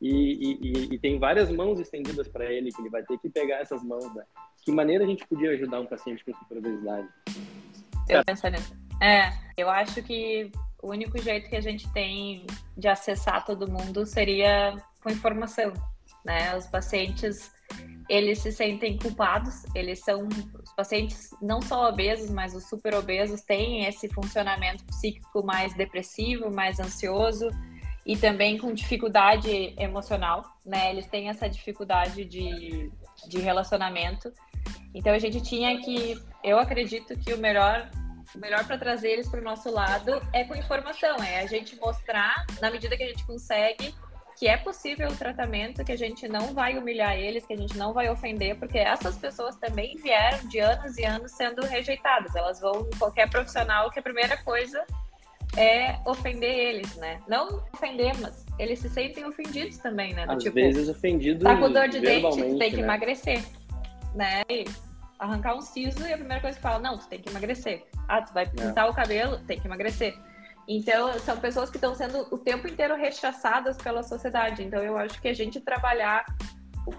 [0.00, 3.56] e, e, e, tem várias mãos estendidas para ele, que ele vai ter que pegar
[3.56, 4.14] essas mãos.
[4.14, 4.24] Né?
[4.66, 7.06] Que maneira a gente podia ajudar um paciente com superobesidade?
[8.08, 8.76] Eu penso nisso.
[9.00, 10.50] É, eu acho que
[10.82, 12.44] o único jeito que a gente tem
[12.76, 15.72] de acessar todo mundo seria com informação,
[16.24, 16.56] né?
[16.56, 17.52] Os pacientes,
[18.08, 23.42] eles se sentem culpados, eles são, os pacientes não só obesos, mas os super obesos
[23.42, 27.50] têm esse funcionamento psíquico mais depressivo, mais ansioso,
[28.04, 30.90] e também com dificuldade emocional, né?
[30.90, 32.90] Eles têm essa dificuldade de,
[33.28, 34.32] de relacionamento.
[34.94, 37.88] Então a gente tinha que, eu acredito que o melhor,
[38.34, 41.76] o melhor para trazer eles para o nosso lado é com informação, é a gente
[41.76, 43.94] mostrar na medida que a gente consegue
[44.38, 47.76] que é possível o tratamento, que a gente não vai humilhar eles, que a gente
[47.76, 52.36] não vai ofender, porque essas pessoas também vieram de anos e anos sendo rejeitadas.
[52.36, 54.84] Elas vão em qualquer profissional que a primeira coisa
[55.56, 57.18] é ofender eles, né?
[57.26, 60.26] Não ofender, mas eles se sentem ofendidos também, né?
[60.26, 62.82] Do Às tipo, vezes ofendidos Tá com dor de dente, tem que né?
[62.82, 63.42] emagrecer,
[64.16, 64.42] né?
[65.18, 67.86] Arrancar um siso e a primeira coisa que fala, não, tu tem que emagrecer.
[68.08, 68.46] Ah, tu vai é.
[68.46, 68.90] pintar é.
[68.90, 70.16] o cabelo, tem que emagrecer.
[70.68, 74.64] Então, são pessoas que estão sendo o tempo inteiro rechaçadas pela sociedade.
[74.64, 76.24] Então, eu acho que a gente trabalhar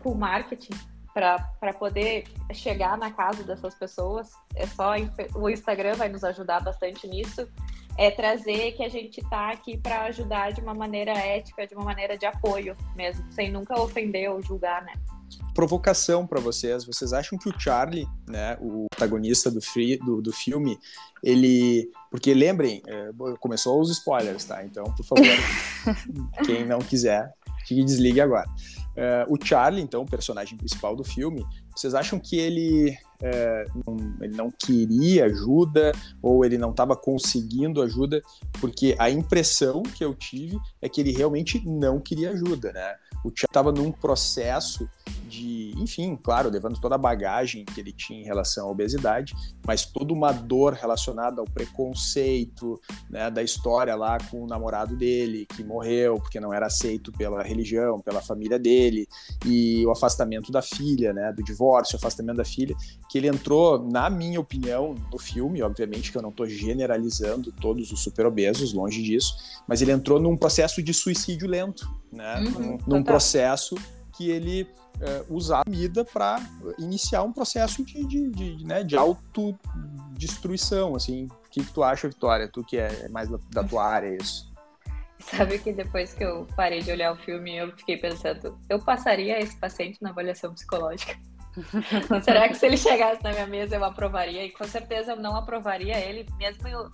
[0.01, 0.73] com marketing
[1.13, 4.93] para poder chegar na casa dessas pessoas, é só
[5.35, 7.49] o Instagram vai nos ajudar bastante nisso
[7.97, 11.83] é trazer que a gente está aqui para ajudar de uma maneira ética, de uma
[11.83, 14.93] maneira de apoio mesmo, sem nunca ofender ou julgar, né?
[15.53, 16.85] Provocação para vocês.
[16.85, 20.77] Vocês acham que o Charlie, né, o protagonista do, free, do, do filme,
[21.23, 21.89] ele.
[22.11, 23.09] Porque lembrem, é,
[23.39, 24.63] começou os spoilers, tá?
[24.63, 25.25] Então, por favor,
[26.45, 27.33] quem não quiser,
[27.65, 28.47] que desligue agora.
[28.97, 31.45] Uh, o Charlie, então, o personagem principal do filme,
[31.77, 32.89] vocês acham que ele,
[33.21, 38.21] uh, não, ele não queria ajuda ou ele não estava conseguindo ajuda?
[38.59, 42.95] Porque a impressão que eu tive é que ele realmente não queria ajuda, né?
[43.23, 44.87] O Charlie estava num processo
[45.27, 49.35] de, enfim, claro, levando toda a bagagem que ele tinha em relação à obesidade,
[49.65, 55.45] mas toda uma dor relacionada ao preconceito, né, da história lá com o namorado dele,
[55.45, 59.07] que morreu porque não era aceito pela religião, pela família dele,
[59.45, 62.75] e o afastamento da filha, né, do divórcio, o afastamento da filha,
[63.09, 67.91] que ele entrou, na minha opinião, no filme, obviamente que eu não estou generalizando todos
[67.91, 69.35] os super obesos, longe disso,
[69.67, 73.75] mas ele entrou num processo de suicídio lento, né, uhum, num, num processo
[74.17, 74.67] que ele
[74.99, 76.41] é, usar a comida para
[76.79, 81.25] iniciar um processo de, de, de, né, de autodestruição, assim.
[81.25, 82.47] O que, que, tu acha, Vitória?
[82.47, 84.51] Tu que é mais da, da tua área, isso.
[85.19, 89.39] Sabe que depois que eu parei de olhar o filme, eu fiquei pensando, eu passaria
[89.39, 91.15] esse paciente na avaliação psicológica?
[92.23, 94.45] Será que se ele chegasse na minha mesa eu aprovaria?
[94.45, 96.89] E com certeza eu não aprovaria ele, mesmo eu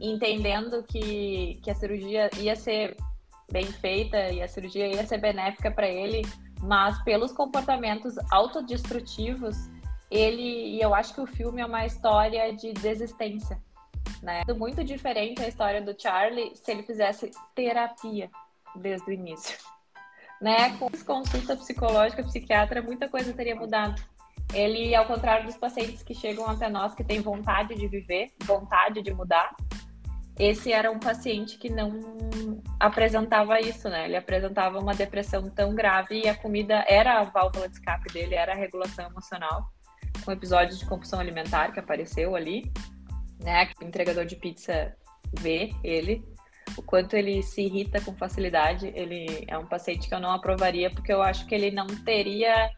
[0.00, 2.96] entendendo que, que a cirurgia ia ser
[3.50, 6.22] bem feita e a cirurgia ia ser benéfica para ele,
[6.62, 9.56] mas pelos comportamentos autodestrutivos,
[10.10, 13.58] ele e eu acho que o filme é uma história de desistência,
[14.22, 14.42] né?
[14.56, 18.30] Muito diferente a história do Charlie se ele fizesse terapia
[18.76, 19.58] desde o início,
[20.40, 20.76] né?
[20.78, 24.02] Com consulta psicológica, psiquiatra, muita coisa teria mudado.
[24.52, 29.02] Ele, ao contrário dos pacientes que chegam até nós que têm vontade de viver, vontade
[29.02, 29.54] de mudar,
[30.38, 32.00] esse era um paciente que não
[32.78, 34.04] apresentava isso, né?
[34.06, 38.34] Ele apresentava uma depressão tão grave e a comida era a válvula de escape dele,
[38.34, 39.68] era a regulação emocional,
[40.24, 42.70] com episódios de compulsão alimentar que apareceu ali,
[43.40, 43.70] né?
[43.80, 44.96] O entregador de pizza
[45.38, 46.24] vê ele,
[46.76, 48.92] o quanto ele se irrita com facilidade.
[48.94, 52.70] Ele é um paciente que eu não aprovaria porque eu acho que ele não teria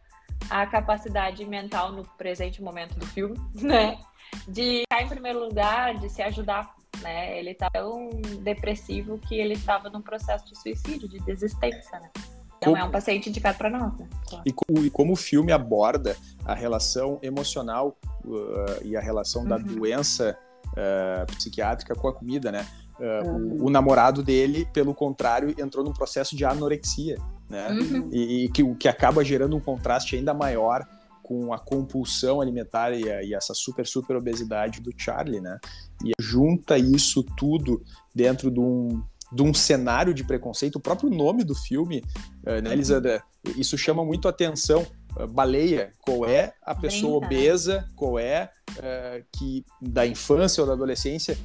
[0.51, 3.99] a capacidade mental no presente momento do filme, né?
[4.47, 7.39] De estar em primeiro lugar, de se ajudar, né?
[7.39, 8.09] Ele tá tão
[8.43, 12.11] depressivo que ele estava num processo de suicídio, de desistência, né?
[12.59, 12.77] Então como...
[12.77, 14.09] é um paciente indicado para nós, né?
[14.29, 14.45] Claro.
[14.47, 19.49] E, como, e, como, o filme aborda a relação emocional uh, e a relação uhum.
[19.49, 22.67] da doença uh, psiquiátrica com a comida, né?
[22.99, 23.59] Uh, uhum.
[23.61, 27.71] o, o, namorado dele, pelo contrário, entrou num processo de anorexia né?
[27.71, 28.09] Uhum.
[28.13, 30.87] E, e, que o que acaba gerando um contraste ainda maior
[31.23, 35.59] com a compulsão alimentar e, a, e, essa super super obesidade do Charlie, né?
[36.05, 37.83] E junta isso tudo
[38.15, 42.01] dentro de um de um cenário de preconceito, o próprio nome do filme,
[42.47, 43.25] uh, né, Elisandra?
[43.57, 44.87] Isso chama muito atenção.
[45.17, 50.75] Uh, baleia, qual é a pessoa obesa, qual é uh, que da infância ou da
[50.75, 51.37] adolescência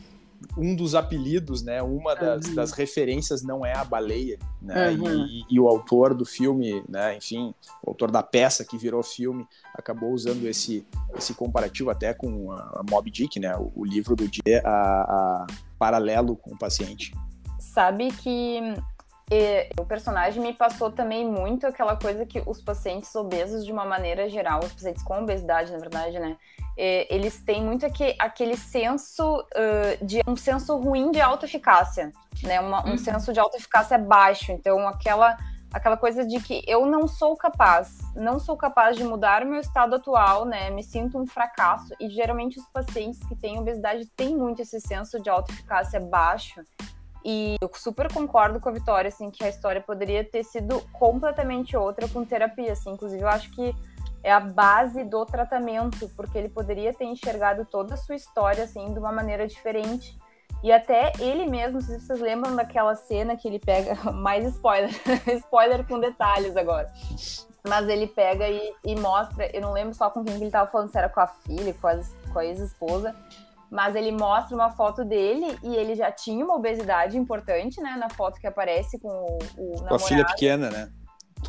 [0.58, 1.82] um dos apelidos, né?
[1.82, 2.56] Uma das, uhum.
[2.56, 4.92] das referências não é a baleia, né?
[4.92, 5.26] Uhum.
[5.26, 7.16] E, e, o autor do filme, né?
[7.18, 12.52] Enfim, o autor da peça que virou filme acabou usando esse, esse comparativo até com
[12.52, 13.56] a, a Moby Dick, né?
[13.56, 17.14] O, o livro do dia, a, a, paralelo com o paciente.
[17.60, 18.76] Sabe que
[19.32, 23.86] e, o personagem me passou também muito aquela coisa que os pacientes obesos, de uma
[23.86, 26.38] maneira geral, os pacientes com obesidade, na verdade, né?
[26.78, 32.60] eles têm muito aquele, aquele senso uh, de um senso ruim de autoeficácia, né?
[32.60, 32.98] Uma, um uhum.
[32.98, 34.52] senso de autoeficácia baixo.
[34.52, 35.38] Então, aquela
[35.72, 39.60] aquela coisa de que eu não sou capaz, não sou capaz de mudar o meu
[39.60, 40.70] estado atual, né?
[40.70, 45.22] Me sinto um fracasso e geralmente os pacientes que têm obesidade têm muito esse senso
[45.22, 46.62] de autoeficácia baixo.
[47.24, 51.78] E eu super concordo com a Vitória, assim, que a história poderia ter sido completamente
[51.78, 52.92] outra com terapia, assim.
[52.92, 53.76] Inclusive, eu acho que
[54.24, 58.94] é a base do tratamento, porque ele poderia ter enxergado toda a sua história assim
[58.94, 60.18] de uma maneira diferente.
[60.64, 64.46] E até ele mesmo, não sei se vocês lembram daquela cena que ele pega, mais
[64.46, 64.92] spoiler,
[65.38, 66.92] spoiler com detalhes agora.
[67.68, 70.92] Mas ele pega e, e, mostra, eu não lembro só com quem ele estava falando,
[70.92, 72.00] se era com a filha, com a,
[72.32, 73.16] com a ex-esposa,
[73.72, 78.10] mas ele mostra uma foto dele e ele já tinha uma obesidade importante, né, na
[78.10, 79.88] foto que aparece com o, o namorado.
[79.88, 80.92] Com a filha pequena, né?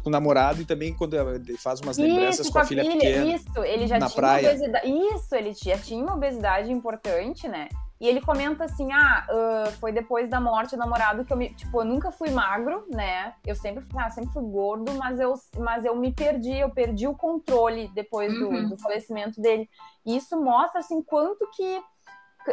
[0.01, 3.27] com o namorado e também quando ele faz umas lembranças com a, filha, filha pequena.
[3.27, 4.49] Isso, ele já na tinha praia.
[4.49, 4.89] obesidade.
[4.89, 7.69] Isso, ele já tinha uma obesidade importante, né?
[8.01, 11.55] E ele comenta assim: ah, uh, foi depois da morte do namorado que eu me.
[11.55, 13.35] Tipo, eu nunca fui magro, né?
[13.47, 17.15] Eu sempre, ah, sempre fui gordo, mas eu, mas eu me perdi, eu perdi o
[17.15, 18.71] controle depois do, uhum.
[18.71, 19.69] do falecimento dele.
[20.05, 21.81] E isso mostra, assim, quanto que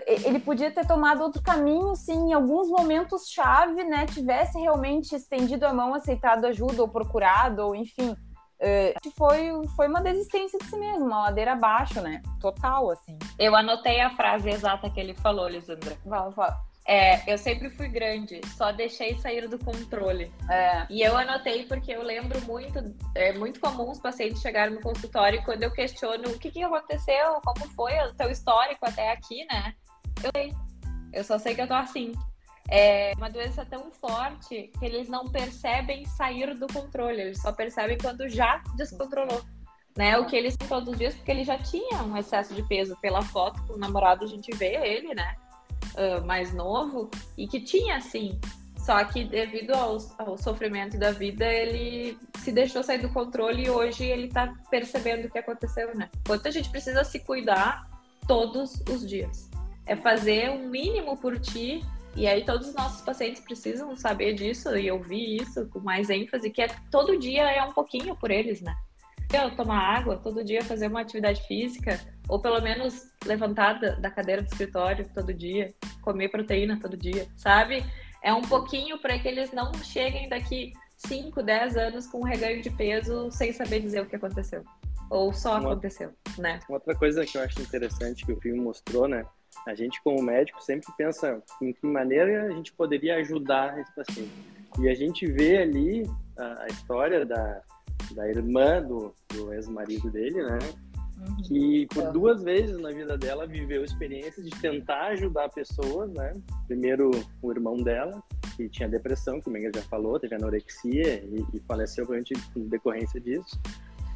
[0.05, 5.65] ele podia ter tomado outro caminho se em alguns momentos chave, né, tivesse realmente estendido
[5.65, 10.77] a mão, aceitado ajuda ou procurado, ou enfim, uh, foi, foi uma desistência de si
[10.77, 13.17] mesmo, uma ladeira abaixo, né, total, assim.
[13.37, 15.97] Eu anotei a frase exata que ele falou, Lisandra.
[16.07, 16.68] Fala, fala.
[16.87, 20.33] É, eu sempre fui grande, só deixei sair do controle.
[20.49, 20.87] É.
[20.89, 22.79] E eu anotei porque eu lembro muito,
[23.15, 26.63] é muito comum os pacientes chegarem no consultório e quando eu questiono o que, que
[26.63, 29.75] aconteceu, como foi o teu histórico até aqui, né?
[30.23, 30.53] Eu sei.
[31.13, 32.11] Eu só sei que eu tô assim.
[32.71, 37.97] É uma doença tão forte que eles não percebem sair do controle, eles só percebem
[37.97, 39.41] quando já descontrolou.
[39.97, 42.95] Né, o que eles todos os dias, porque ele já tinha um excesso de peso
[43.01, 45.35] pela foto com o namorado, a gente vê ele, né?
[45.95, 48.39] Uh, mais novo e que tinha assim.
[48.77, 53.69] Só que devido ao, ao, sofrimento da vida, ele se deixou sair do controle e
[53.69, 56.09] hoje ele tá percebendo o que aconteceu, né?
[56.25, 57.87] Quanto a gente precisa se cuidar
[58.25, 59.49] todos os dias.
[59.85, 61.83] É fazer um mínimo por ti
[62.15, 66.49] e aí todos os nossos pacientes precisam saber disso e ouvir isso com mais ênfase,
[66.49, 68.75] que é todo dia é um pouquinho por eles, né?
[69.31, 71.99] Eu tomar água, todo dia fazer uma atividade física,
[72.29, 77.83] ou pelo menos levantar da cadeira do escritório todo dia, comer proteína todo dia, sabe?
[78.21, 82.61] É um pouquinho para que eles não cheguem daqui 5, 10 anos com um reganho
[82.61, 84.63] de peso sem saber dizer o que aconteceu.
[85.09, 86.59] Ou só uma, aconteceu, né?
[86.69, 89.25] Outra coisa que eu acho interessante que o filme mostrou, né?
[89.65, 94.31] A gente, como médico, sempre pensa em que maneira a gente poderia ajudar esse paciente.
[94.79, 96.03] E a gente vê ali
[96.37, 97.61] a, a história da,
[98.11, 100.59] da irmã do, do ex-marido dele, né?
[101.19, 101.35] Uhum.
[101.43, 106.33] Que por duas vezes na vida dela viveu experiências de tentar ajudar pessoas, né?
[106.67, 108.23] Primeiro o irmão dela,
[108.55, 113.19] que tinha depressão, que o Menga já falou, teve anorexia e, e faleceu em decorrência
[113.19, 113.59] disso.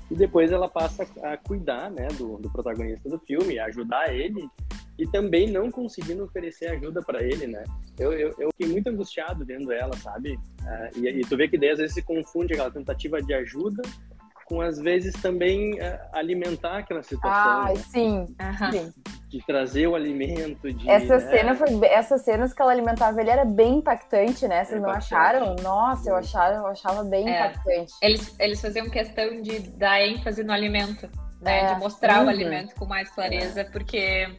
[0.09, 4.47] E depois ela passa a cuidar, né, do, do protagonista do filme, ajudar ele
[4.97, 7.63] e também não conseguindo oferecer ajuda para ele, né?
[7.97, 10.35] Eu, eu, eu, fiquei muito angustiado vendo ela, sabe?
[10.35, 13.81] Uh, e, e, tu vê que daí às vezes se confunde aquela tentativa de ajuda
[14.53, 17.61] com às vezes também uh, alimentar aquela situação.
[17.61, 17.75] Ah, né?
[17.75, 18.25] sim.
[18.69, 20.71] De, de, trazer o alimento.
[20.71, 21.31] De, essa né?
[21.31, 24.63] cena foi, essas cenas que ela alimentava ele era bem impactante, né?
[24.63, 25.55] Vocês é não acharam?
[25.63, 27.47] Nossa, eu achava, eu achava bem é.
[27.47, 27.93] impactante.
[27.99, 31.09] Eles, eles faziam questão de dar ênfase no alimento.
[31.41, 31.73] Né, é.
[31.73, 32.27] de mostrar uhum.
[32.27, 33.63] o alimento com mais clareza, é.
[33.65, 34.29] porque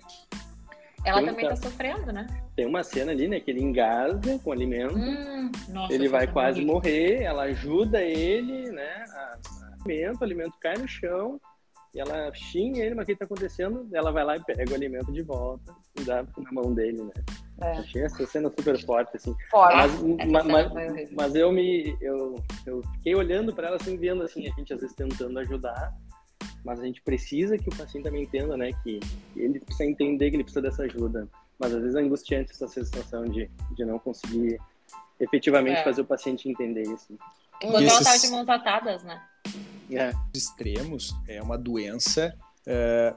[1.05, 2.27] ela Tem também tá sofrendo, né?
[2.57, 6.27] Tem uma cena ali, né, que ele engasga com o alimento, hum, nossa, ele vai
[6.27, 9.39] quase morrer, ela ajuda ele, né, a
[9.85, 11.41] alimento, o alimento cai no chão,
[11.95, 13.89] e ela xinga ele, mas o que está acontecendo?
[13.93, 17.13] Ela vai lá e pega o alimento de volta e dá na mão dele, né?
[17.63, 17.71] É.
[17.79, 19.35] Achei essa cena super forte, assim.
[19.49, 19.77] Forte.
[19.77, 21.97] Mas, mas, mas, mas, eu me.
[22.01, 22.35] Eu,
[22.67, 25.95] eu fiquei olhando para ela assim, vendo assim, a gente às vezes tentando ajudar
[26.65, 28.99] mas a gente precisa que o paciente também entenda, né, que
[29.37, 31.29] ele precisa entender que ele precisa dessa ajuda.
[31.59, 34.59] Mas às vezes é angustiante essa sensação de, de não conseguir
[35.21, 35.85] efetivamente é.
[35.85, 37.17] fazer o paciente entender isso.
[37.63, 39.23] Enquanto ela tava de mãos atadas, né?
[39.91, 40.13] É.
[40.35, 42.35] Extremos é uma doença
[42.67, 43.15] é,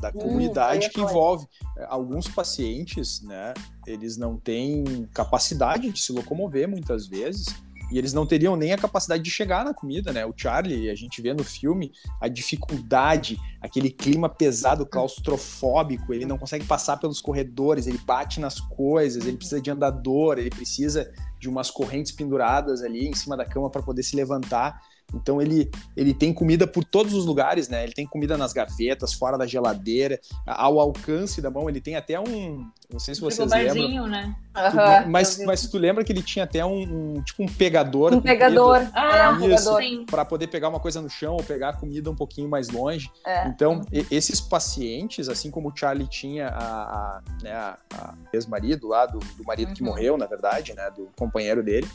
[0.00, 1.46] da hum, comunidade que envolve
[1.78, 3.54] é, alguns pacientes, né?
[3.86, 7.46] Eles não têm capacidade de se locomover muitas vezes
[7.92, 10.24] e eles não teriam nem a capacidade de chegar na comida, né?
[10.24, 16.38] O Charlie, a gente vê no filme a dificuldade, aquele clima pesado, claustrofóbico, ele não
[16.38, 21.50] consegue passar pelos corredores, ele bate nas coisas, ele precisa de andador, ele precisa de
[21.50, 24.80] umas correntes penduradas ali em cima da cama para poder se levantar.
[25.14, 27.82] Então ele, ele tem comida por todos os lugares, né?
[27.84, 31.68] Ele tem comida nas gavetas, fora da geladeira, ao alcance da mão.
[31.68, 34.06] Ele tem até um, não sei se vocês lembram.
[34.06, 34.36] né?
[34.52, 38.12] Tu, mas, mas tu lembra que ele tinha até um, um tipo um pegador.
[38.12, 38.86] Um pegador.
[38.94, 39.70] Ah, um isso,
[40.06, 43.10] para poder pegar uma coisa no chão ou pegar a comida um pouquinho mais longe.
[43.26, 43.48] É.
[43.48, 49.06] Então esses pacientes, assim como o Charlie tinha a, a, né, a, a ex-marido lá
[49.06, 49.74] do, do marido uhum.
[49.74, 51.88] que morreu, na verdade, né, do companheiro dele,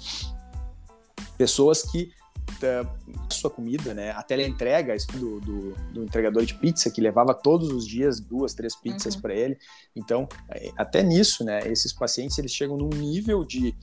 [1.38, 2.12] pessoas que
[3.29, 4.12] sua comida, né?
[4.12, 8.75] A teleentrega do, do, do, entregador de pizza que levava todos os dias duas, três
[8.75, 9.21] pizzas uhum.
[9.21, 9.57] para ele.
[9.95, 11.67] Então, é, até nisso, né?
[11.67, 13.75] Esses pacientes eles chegam num nível de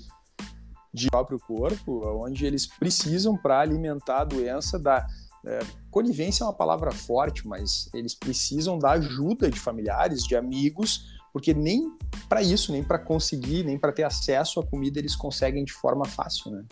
[0.92, 5.05] de próprio corpo, onde eles precisam para alimentar a doença da
[5.46, 5.59] é,
[5.90, 11.53] conivência é uma palavra forte, mas eles precisam da ajuda de familiares, de amigos, porque
[11.53, 11.92] nem
[12.29, 16.05] para isso, nem para conseguir, nem para ter acesso à comida eles conseguem de forma
[16.05, 16.64] fácil, né?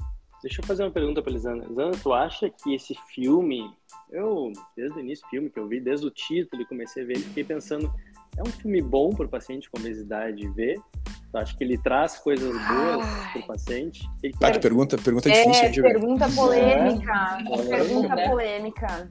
[0.43, 1.65] Deixa eu fazer uma pergunta para Lisana.
[1.69, 3.71] Lisana, tu acha que esse filme,
[4.11, 7.07] eu, desde o início do filme que eu vi, desde o título e comecei a
[7.07, 7.93] ver ele, fiquei pensando,
[8.37, 10.81] é um filme bom para o paciente com obesidade ver?
[11.31, 14.03] Tu acha que ele traz coisas boas para o paciente?
[14.21, 15.71] Que tá, que pergunta, pergunta é, difícil.
[15.71, 17.39] De pergunta polêmica.
[17.41, 17.69] É.
[17.69, 19.11] Pergunta polêmica.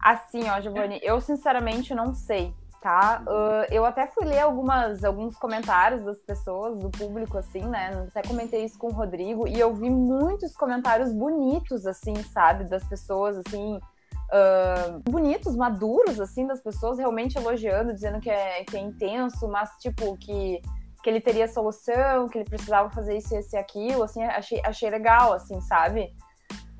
[0.00, 3.22] Assim, ó, Giovanni, eu sinceramente não sei tá?
[3.26, 8.06] Uh, eu até fui ler algumas, alguns comentários das pessoas, do público, assim, né?
[8.08, 12.64] Até comentei isso com o Rodrigo, e eu vi muitos comentários bonitos, assim, sabe?
[12.64, 18.76] Das pessoas, assim, uh, bonitos, maduros, assim, das pessoas realmente elogiando, dizendo que é, que
[18.76, 20.60] é intenso, mas, tipo, que,
[21.02, 24.90] que ele teria solução, que ele precisava fazer isso, esse e aquilo, assim, achei, achei
[24.90, 26.14] legal, assim, sabe?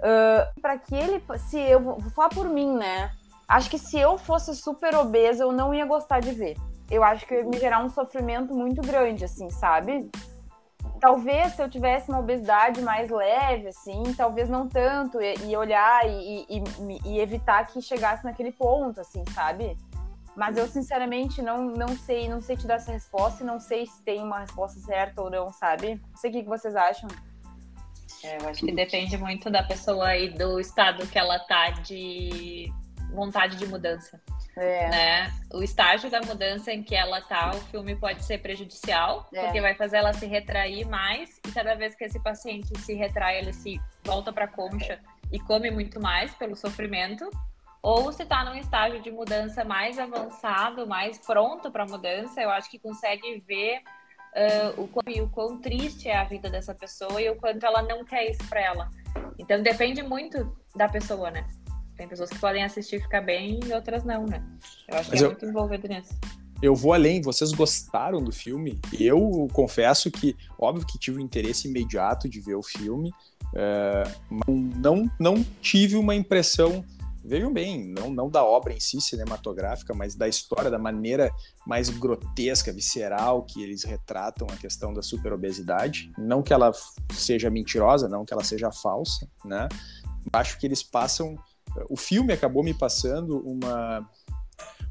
[0.01, 3.11] Uh, para que ele, se eu vou falar por mim, né?
[3.47, 6.57] Acho que se eu fosse super obesa, eu não ia gostar de ver.
[6.91, 10.11] Eu acho que ia me gerar um sofrimento muito grande, assim, sabe?
[11.01, 16.09] Talvez se eu tivesse uma obesidade mais leve, assim, talvez não tanto, e, e olhar
[16.09, 16.63] e, e,
[17.05, 19.77] e, evitar que chegasse naquele ponto, assim, sabe?
[20.35, 23.87] Mas eu, sinceramente, não, não sei, não sei te dar essa resposta e não sei
[23.87, 26.01] se tem uma resposta certa ou não, sabe?
[26.11, 27.09] Não sei o que vocês acham.
[28.23, 32.73] É, eu acho que depende muito da pessoa e do estado que ela tá de
[33.15, 34.21] vontade de mudança.
[34.57, 34.89] É.
[34.89, 35.33] Né?
[35.53, 39.45] O estágio da mudança em que ela tá, o filme pode ser prejudicial, é.
[39.45, 43.39] porque vai fazer ela se retrair mais, e cada vez que esse paciente se retrai,
[43.39, 45.01] ele se volta para a concha
[45.33, 47.29] e come muito mais pelo sofrimento.
[47.83, 52.71] Ou se está num estágio de mudança mais avançado, mais pronto para mudança, eu acho
[52.71, 53.83] que consegue ver
[54.35, 57.83] uh, o, quão, o quão triste é a vida dessa pessoa e o quanto ela
[57.83, 58.91] não quer isso para ela.
[59.39, 61.47] Então depende muito da pessoa, né?
[61.97, 64.45] Tem pessoas que podem assistir e ficar bem e outras não, né?
[64.89, 65.31] Eu acho Mas que é eu...
[65.31, 66.15] muito envolvido nisso.
[66.63, 67.21] eu vou além.
[67.21, 68.81] Vocês gostaram do filme?
[68.99, 73.11] Eu confesso que, óbvio que tive um interesse imediato de ver o filme,
[73.55, 76.85] uh, não, não tive uma impressão
[77.25, 81.33] vejam bem, não, não da obra em si cinematográfica, mas da história, da maneira
[81.67, 86.13] mais grotesca, visceral que eles retratam a questão da superobesidade.
[86.19, 86.71] Não que ela
[87.15, 89.69] seja mentirosa, não que ela seja falsa, né?
[90.33, 91.37] Acho que eles passam.
[91.89, 94.09] O filme acabou me passando uma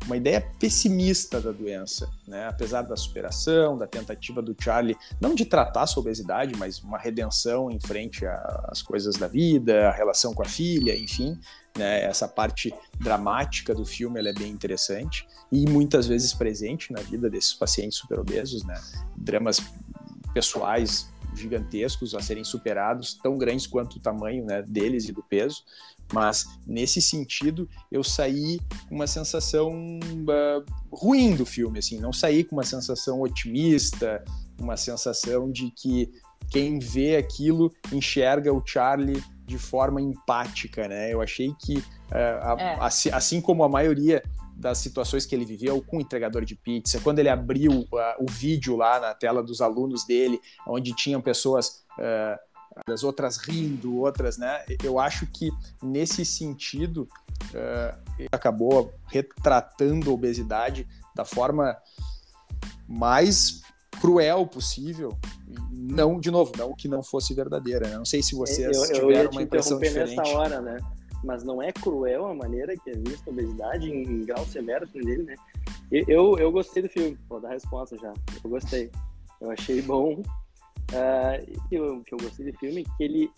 [0.05, 2.47] uma ideia pessimista da doença, né?
[2.47, 7.71] Apesar da superação, da tentativa do Charlie, não de tratar sua obesidade, mas uma redenção
[7.71, 11.39] em frente às coisas da vida, a relação com a filha, enfim,
[11.77, 12.03] né?
[12.03, 17.53] Essa parte dramática do filme é bem interessante e muitas vezes presente na vida desses
[17.53, 18.79] pacientes superobesos, né?
[19.15, 19.61] Dramas
[20.33, 25.63] pessoais gigantescos a serem superados, tão grandes quanto o tamanho né, deles e do peso.
[26.11, 32.43] Mas nesse sentido, eu saí com uma sensação uh, ruim do filme, assim, não saí
[32.43, 34.23] com uma sensação otimista,
[34.59, 36.11] uma sensação de que
[36.49, 41.11] quem vê aquilo enxerga o Charlie de forma empática, né?
[41.11, 42.77] Eu achei que, uh, a, é.
[42.79, 44.21] assim, assim, como a maioria
[44.55, 47.87] das situações que ele viveu com o entregador de pizza, quando ele abriu uh,
[48.19, 52.39] o vídeo lá na tela dos alunos dele, onde tinham pessoas uh,
[52.87, 54.63] das outras rindo, outras, né?
[54.83, 55.51] Eu acho que
[55.81, 57.07] nesse sentido
[57.53, 61.77] uh, acabou retratando a obesidade da forma
[62.87, 63.61] mais
[64.01, 65.17] cruel possível.
[65.71, 67.87] Não, de novo, não que não fosse verdadeira.
[67.87, 67.97] Né?
[67.97, 70.15] Não sei se vocês eu, eu tiveram uma impressão diferente.
[70.15, 70.77] nessa hora, né?
[71.23, 74.85] Mas não é cruel a maneira que é vista a obesidade em, em grau severo
[74.87, 75.35] dele, né?
[75.91, 78.11] Eu, eu gostei do filme, vou dar a resposta já.
[78.43, 78.91] Eu gostei.
[79.39, 80.21] Eu achei bom
[80.91, 83.31] uh, que, eu, que eu gostei do filme, que ele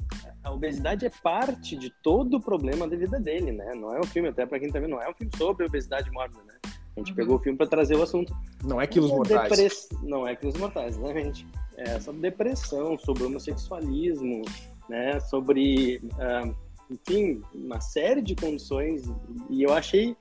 [0.44, 3.74] a obesidade é parte de todo o problema da vida dele, né?
[3.74, 6.10] Não é um filme, até para quem tá vendo, não é um filme sobre obesidade
[6.12, 6.54] mórbida, né?
[6.96, 7.16] A gente uhum.
[7.16, 8.34] pegou o filme para trazer o assunto.
[8.64, 9.50] Não é quilos mortais.
[9.50, 9.90] Depress...
[10.04, 11.48] Não é quilos mortais, exatamente.
[11.78, 14.44] É sobre depressão, sobre homossexualismo,
[14.88, 15.20] né?
[15.20, 16.56] Sobre, uh,
[16.90, 19.04] enfim, uma série de condições.
[19.50, 20.16] E eu achei,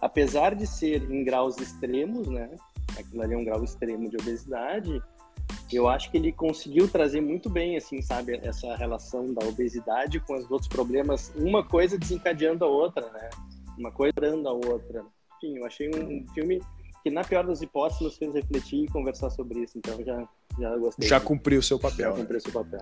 [0.00, 2.48] apesar de ser em graus extremos, né?
[2.96, 5.02] Aquilo ali é um grau extremo de obesidade
[5.74, 10.34] eu acho que ele conseguiu trazer muito bem, assim, sabe, essa relação da obesidade com
[10.34, 13.30] os outros problemas, uma coisa desencadeando a outra, né?
[13.78, 15.04] Uma coisa dando a outra.
[15.36, 16.60] Enfim, eu achei um filme
[17.02, 20.76] que, na pior das hipóteses, nos fez refletir e conversar sobre isso, então já, já
[20.76, 21.08] gostei.
[21.08, 22.10] Já cumpriu o seu papel.
[22.10, 22.80] Já cumpriu o seu papel.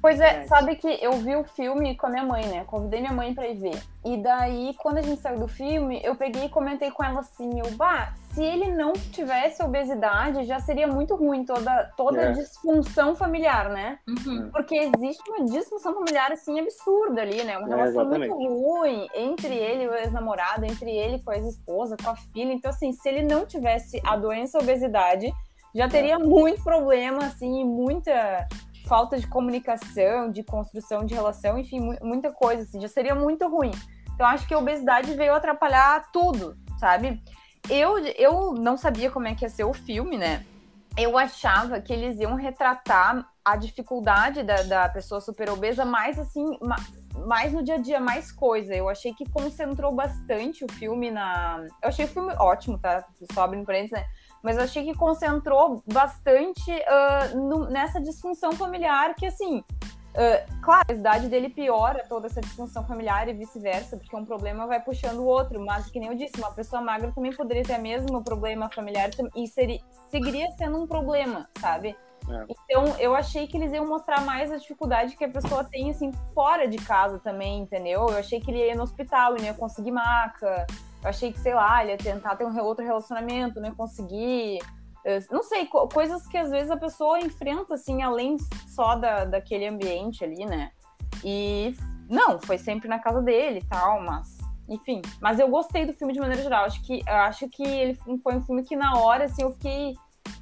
[0.00, 2.64] Pois é, sabe que eu vi o filme com a minha mãe, né?
[2.64, 3.82] Convidei minha mãe pra ir ver.
[4.02, 7.60] E daí, quando a gente saiu do filme, eu peguei e comentei com ela assim:
[7.60, 12.28] eu, bah, se ele não tivesse obesidade, já seria muito ruim toda, toda é.
[12.28, 13.98] a disfunção familiar, né?
[14.08, 14.50] Uhum.
[14.50, 17.58] Porque existe uma disfunção familiar, assim, absurda ali, né?
[17.58, 21.98] Uma é, relação muito ruim entre ele e o ex-namorado, entre ele com a ex-esposa,
[22.02, 22.54] com a filha.
[22.54, 25.30] Então, assim, se ele não tivesse a doença a obesidade,
[25.74, 26.18] já teria é.
[26.18, 28.48] muito problema, assim, muita
[28.90, 33.70] falta de comunicação, de construção de relação, enfim, muita coisa, assim, já seria muito ruim.
[34.12, 37.22] Então, acho que a obesidade veio atrapalhar tudo, sabe?
[37.68, 40.44] Eu, eu não sabia como é que ia ser o filme, né?
[40.98, 46.58] Eu achava que eles iam retratar a dificuldade da, da pessoa super obesa mais assim,
[47.26, 48.74] mais no dia a dia, mais coisa.
[48.74, 51.64] Eu achei que concentrou bastante o filme na.
[51.80, 53.06] Eu achei o filme ótimo, tá?
[53.32, 54.04] Só abrindo parênteses, né?
[54.42, 60.86] Mas eu achei que concentrou bastante uh, no, nessa disfunção familiar que, assim, uh, claro,
[60.88, 65.18] a idade dele piora toda essa disfunção familiar e vice-versa, porque um problema vai puxando
[65.18, 68.22] o outro, mas, que nem eu disse, uma pessoa magra também poderia ter o mesmo
[68.24, 69.80] problema familiar e seria,
[70.10, 71.96] seguiria sendo um problema, sabe?
[72.28, 72.44] É.
[72.48, 76.12] Então, eu achei que eles iam mostrar mais a dificuldade que a pessoa tem, assim,
[76.34, 78.08] fora de casa também, entendeu?
[78.08, 80.66] Eu achei que ele ia no hospital e não ia conseguir maca,
[81.02, 84.58] eu achei que, sei lá, ele ia tentar ter um outro relacionamento, não ia conseguir.
[85.30, 88.36] Não sei, coisas que às vezes a pessoa enfrenta, assim, além
[88.68, 90.70] só da, daquele ambiente ali, né?
[91.24, 91.74] E
[92.08, 94.38] não, foi sempre na casa dele e tal, mas.
[94.68, 96.64] Enfim, mas eu gostei do filme de maneira geral.
[96.64, 99.96] Acho que, acho que ele foi um filme que na hora, assim, eu fiquei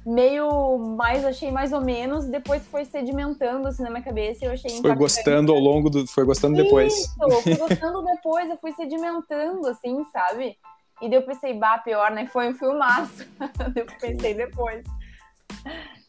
[0.05, 4.53] meio mais, achei mais ou menos, depois foi sedimentando assim na minha cabeça e eu
[4.53, 6.07] achei Foi gostando ao longo do.
[6.07, 6.93] Foi gostando depois.
[6.93, 10.57] Isso, foi gostando depois, eu fui sedimentando, assim, sabe?
[11.01, 12.27] E daí eu pensei, bah, pior, né?
[12.27, 13.25] Foi um filmaço.
[13.75, 14.85] eu pensei depois.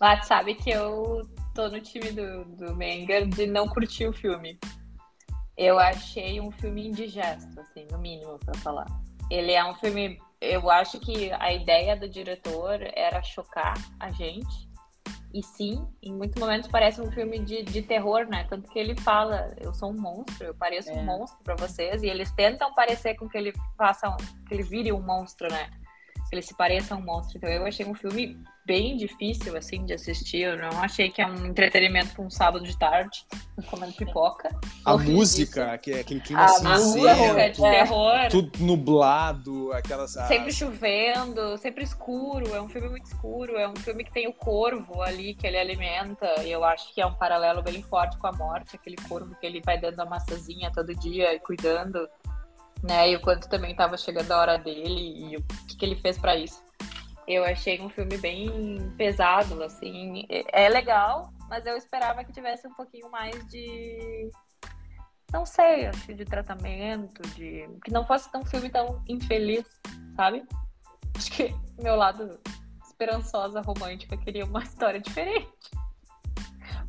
[0.00, 1.22] Mas sabe que eu
[1.54, 4.58] tô no time do, do Menger de não curtir o filme.
[5.56, 8.86] Eu achei um filme indigesto, assim, no mínimo, pra falar.
[9.30, 14.70] Ele é um filme eu acho que a ideia do diretor era chocar a gente.
[15.32, 18.46] E sim, em muitos momentos parece um filme de, de terror, né?
[18.48, 20.94] Tanto que ele fala, eu sou um monstro, eu pareço é.
[20.94, 24.16] um monstro para vocês, e eles tentam parecer com que ele faça,
[24.48, 25.70] que ele vire um monstro, né?
[26.32, 27.38] ele se pareça um monstro.
[27.38, 28.40] Então eu achei um filme
[28.70, 30.42] bem difícil, assim, de assistir.
[30.42, 33.26] Eu não achei que é um entretenimento para um sábado de tarde,
[33.68, 34.48] comendo pipoca.
[34.84, 38.28] A música, que é aquele clima a cinzento, música de terror.
[38.30, 40.12] tudo nublado, aquelas...
[40.12, 42.54] Sempre chovendo, sempre escuro.
[42.54, 43.56] É um filme muito escuro.
[43.56, 46.28] É um filme que tem o corvo ali que ele alimenta.
[46.44, 48.76] E eu acho que é um paralelo bem forte com a morte.
[48.76, 52.08] Aquele corvo que ele vai dando a massazinha todo dia e cuidando.
[52.84, 55.96] Né, e o quanto também estava chegando a hora dele e o que, que ele
[55.96, 56.69] fez para isso.
[57.30, 60.26] Eu achei um filme bem pesado, assim.
[60.52, 64.28] É legal, mas eu esperava que tivesse um pouquinho mais de.
[65.32, 67.68] Não sei, acho de tratamento, de.
[67.84, 69.64] Que não fosse um filme tão infeliz,
[70.16, 70.42] sabe?
[71.16, 72.40] Acho que meu lado
[72.84, 75.70] esperançosa, romântica, queria uma história diferente.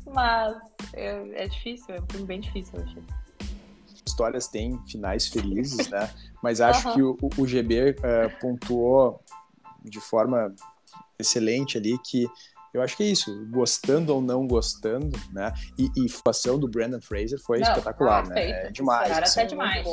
[0.04, 0.56] Mas
[0.92, 3.02] eu, é difícil, é um filme bem difícil, eu achei
[4.04, 6.10] histórias têm finais felizes, né?
[6.42, 6.94] Mas acho uhum.
[6.94, 9.24] que o, o GB uh, eh, pontuou
[9.84, 10.54] de forma
[11.18, 12.26] excelente ali que
[12.72, 15.52] eu acho que é isso, gostando ou não gostando, né?
[15.78, 18.66] E, e a atuação do Brandon Fraser foi não, espetacular, né?
[18.66, 19.08] É demais.
[19.08, 19.86] Cara, assim, é demais.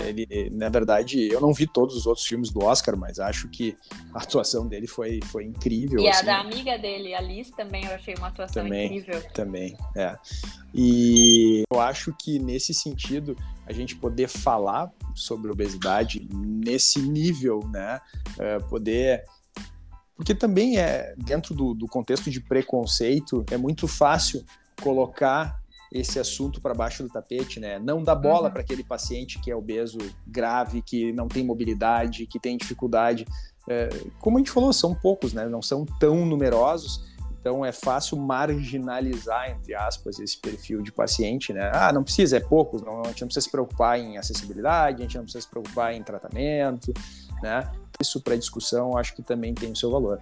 [0.00, 3.74] Ele, na verdade, eu não vi todos os outros filmes do Oscar, mas acho que
[4.12, 5.98] a atuação dele foi, foi incrível.
[5.98, 6.24] E assim.
[6.24, 9.22] a da amiga dele, a Liz, também eu achei uma atuação também, incrível.
[9.32, 10.14] Também, é.
[10.74, 13.34] E eu acho que nesse sentido,
[13.66, 17.98] a gente poder falar sobre obesidade nesse nível, né?
[18.32, 19.24] Uh, poder
[20.16, 24.44] porque também é, dentro do, do contexto de preconceito, é muito fácil
[24.82, 25.60] colocar
[25.92, 27.78] esse assunto para baixo do tapete, né?
[27.78, 28.52] Não dar bola uhum.
[28.52, 33.26] para aquele paciente que é obeso grave, que não tem mobilidade, que tem dificuldade.
[33.68, 33.88] É,
[34.20, 35.46] como a gente falou, são poucos, né?
[35.46, 37.04] Não são tão numerosos.
[37.46, 41.70] Então é fácil marginalizar, entre aspas, esse perfil de paciente, né?
[41.72, 45.02] Ah, não precisa, é poucos, não, a gente não precisa se preocupar em acessibilidade, a
[45.02, 46.92] gente não precisa se preocupar em tratamento,
[47.42, 47.70] né?
[48.00, 50.20] isso para discussão acho que também tem o seu valor.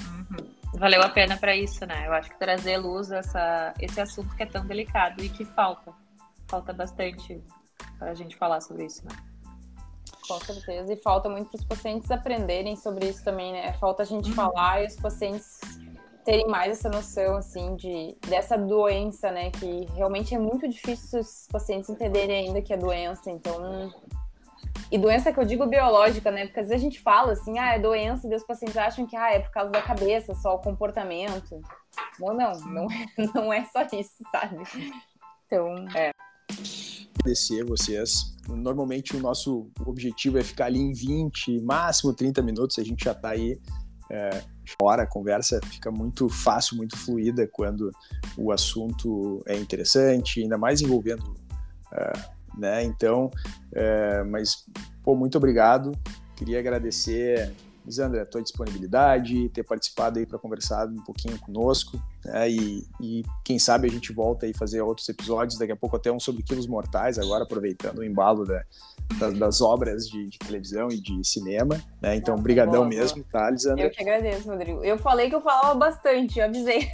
[0.00, 0.46] Uhum.
[0.74, 2.06] Valeu a pena para isso, né?
[2.06, 5.92] Eu acho que trazer luz essa, esse assunto que é tão delicado e que falta.
[6.48, 7.42] Falta bastante
[7.98, 9.16] para a gente falar sobre isso, né?
[10.28, 10.92] Com certeza.
[10.92, 13.72] E falta muito para os pacientes aprenderem sobre isso também, né?
[13.74, 14.34] Falta a gente uhum.
[14.34, 15.60] falar e os pacientes
[16.24, 19.50] terem mais essa noção, assim, de, dessa doença, né?
[19.52, 23.30] Que realmente é muito difícil os pacientes entenderem ainda que é doença.
[23.30, 23.94] Então,
[24.90, 26.46] e doença que eu digo biológica, né?
[26.46, 29.16] Porque às vezes a gente fala assim, ah, é doença, e os pacientes acham que
[29.16, 31.60] ah, é por causa da cabeça, só o comportamento.
[32.20, 34.56] Ou não, não é, não é só isso, sabe?
[35.46, 36.12] Então, é.
[37.20, 38.36] Agradecer vocês.
[38.48, 43.12] Normalmente o nosso objetivo é ficar ali em 20, máximo 30 minutos, a gente já
[43.12, 43.58] está aí
[44.10, 44.42] é,
[44.80, 47.90] fora, a conversa fica muito fácil, muito fluida quando
[48.36, 51.34] o assunto é interessante, ainda mais envolvendo
[51.92, 52.82] é, né?
[52.84, 53.30] Então,
[53.72, 54.64] é, mas,
[55.02, 55.92] pô, muito obrigado.
[56.36, 57.52] Queria agradecer,
[57.84, 62.50] Lisandra, a tua disponibilidade, ter participado aí para conversar um pouquinho conosco, né?
[62.50, 66.10] E, e, quem sabe a gente volta aí fazer outros episódios, daqui a pouco até
[66.10, 68.64] um sobre quilos mortais, agora aproveitando o embalo da,
[69.18, 72.16] das, das, obras de, de, televisão e de cinema, né?
[72.16, 73.84] Então, brigadão mesmo, tá, Lisandra?
[73.84, 74.84] Eu que agradeço, Rodrigo.
[74.84, 76.90] Eu falei que eu falava bastante, avisei.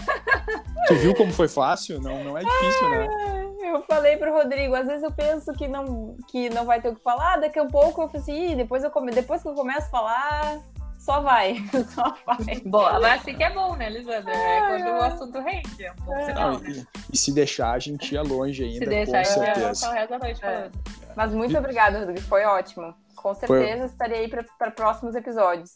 [0.86, 2.00] Tu viu como foi fácil?
[2.00, 3.48] Não, não é difícil, né?
[3.62, 6.96] Eu falei pro Rodrigo, às vezes eu penso que não, que não vai ter o
[6.96, 9.12] que falar, daqui a pouco eu falei assim, depois, eu come...
[9.12, 10.60] depois que eu começo a falar,
[10.98, 11.56] só vai,
[11.94, 12.60] só vai.
[12.64, 14.32] Boa, mas assim que é bom, né, Lisandra?
[14.32, 16.70] É quando o assunto rende, é um bom sinal, né?
[16.70, 19.86] E, e, se deixar, a gente ia longe ainda, Se deixar, com certeza.
[19.86, 20.64] Eu ia o resto da noite falando.
[20.64, 21.12] É.
[21.16, 22.94] Mas muito obrigada, Rodrigo, foi ótimo.
[23.16, 23.86] Com certeza Foi...
[23.86, 25.70] estarei aí para próximos episódios.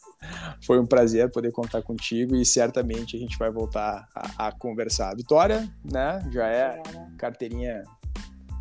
[0.65, 5.15] Foi um prazer poder contar contigo e certamente a gente vai voltar a, a conversar.
[5.15, 6.19] Vitória, né?
[6.31, 6.81] Já é
[7.17, 7.83] carteirinha,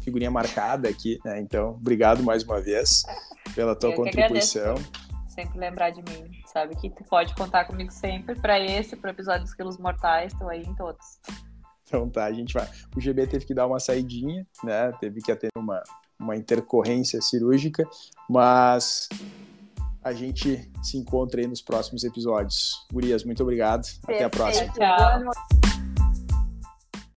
[0.02, 1.40] figurinha marcada aqui, né?
[1.40, 3.02] Então, obrigado mais uma vez
[3.54, 4.74] pela tua Eu contribuição.
[5.28, 9.12] Sempre lembrar de mim, sabe que tu pode contar comigo sempre para esse, para o
[9.12, 11.20] episódio dos quilos mortais, estou aí em todos.
[11.86, 12.68] Então tá, a gente vai.
[12.96, 14.92] O GB teve que dar uma saidinha, né?
[14.98, 15.82] Teve que atender uma,
[16.18, 17.86] uma intercorrência cirúrgica,
[18.28, 19.08] mas
[20.02, 22.86] a gente se encontra aí nos próximos episódios.
[22.92, 23.86] Gurias, muito obrigado.
[24.06, 24.14] Perfeito.
[24.14, 24.72] Até a próxima.
[24.72, 25.75] Tchau.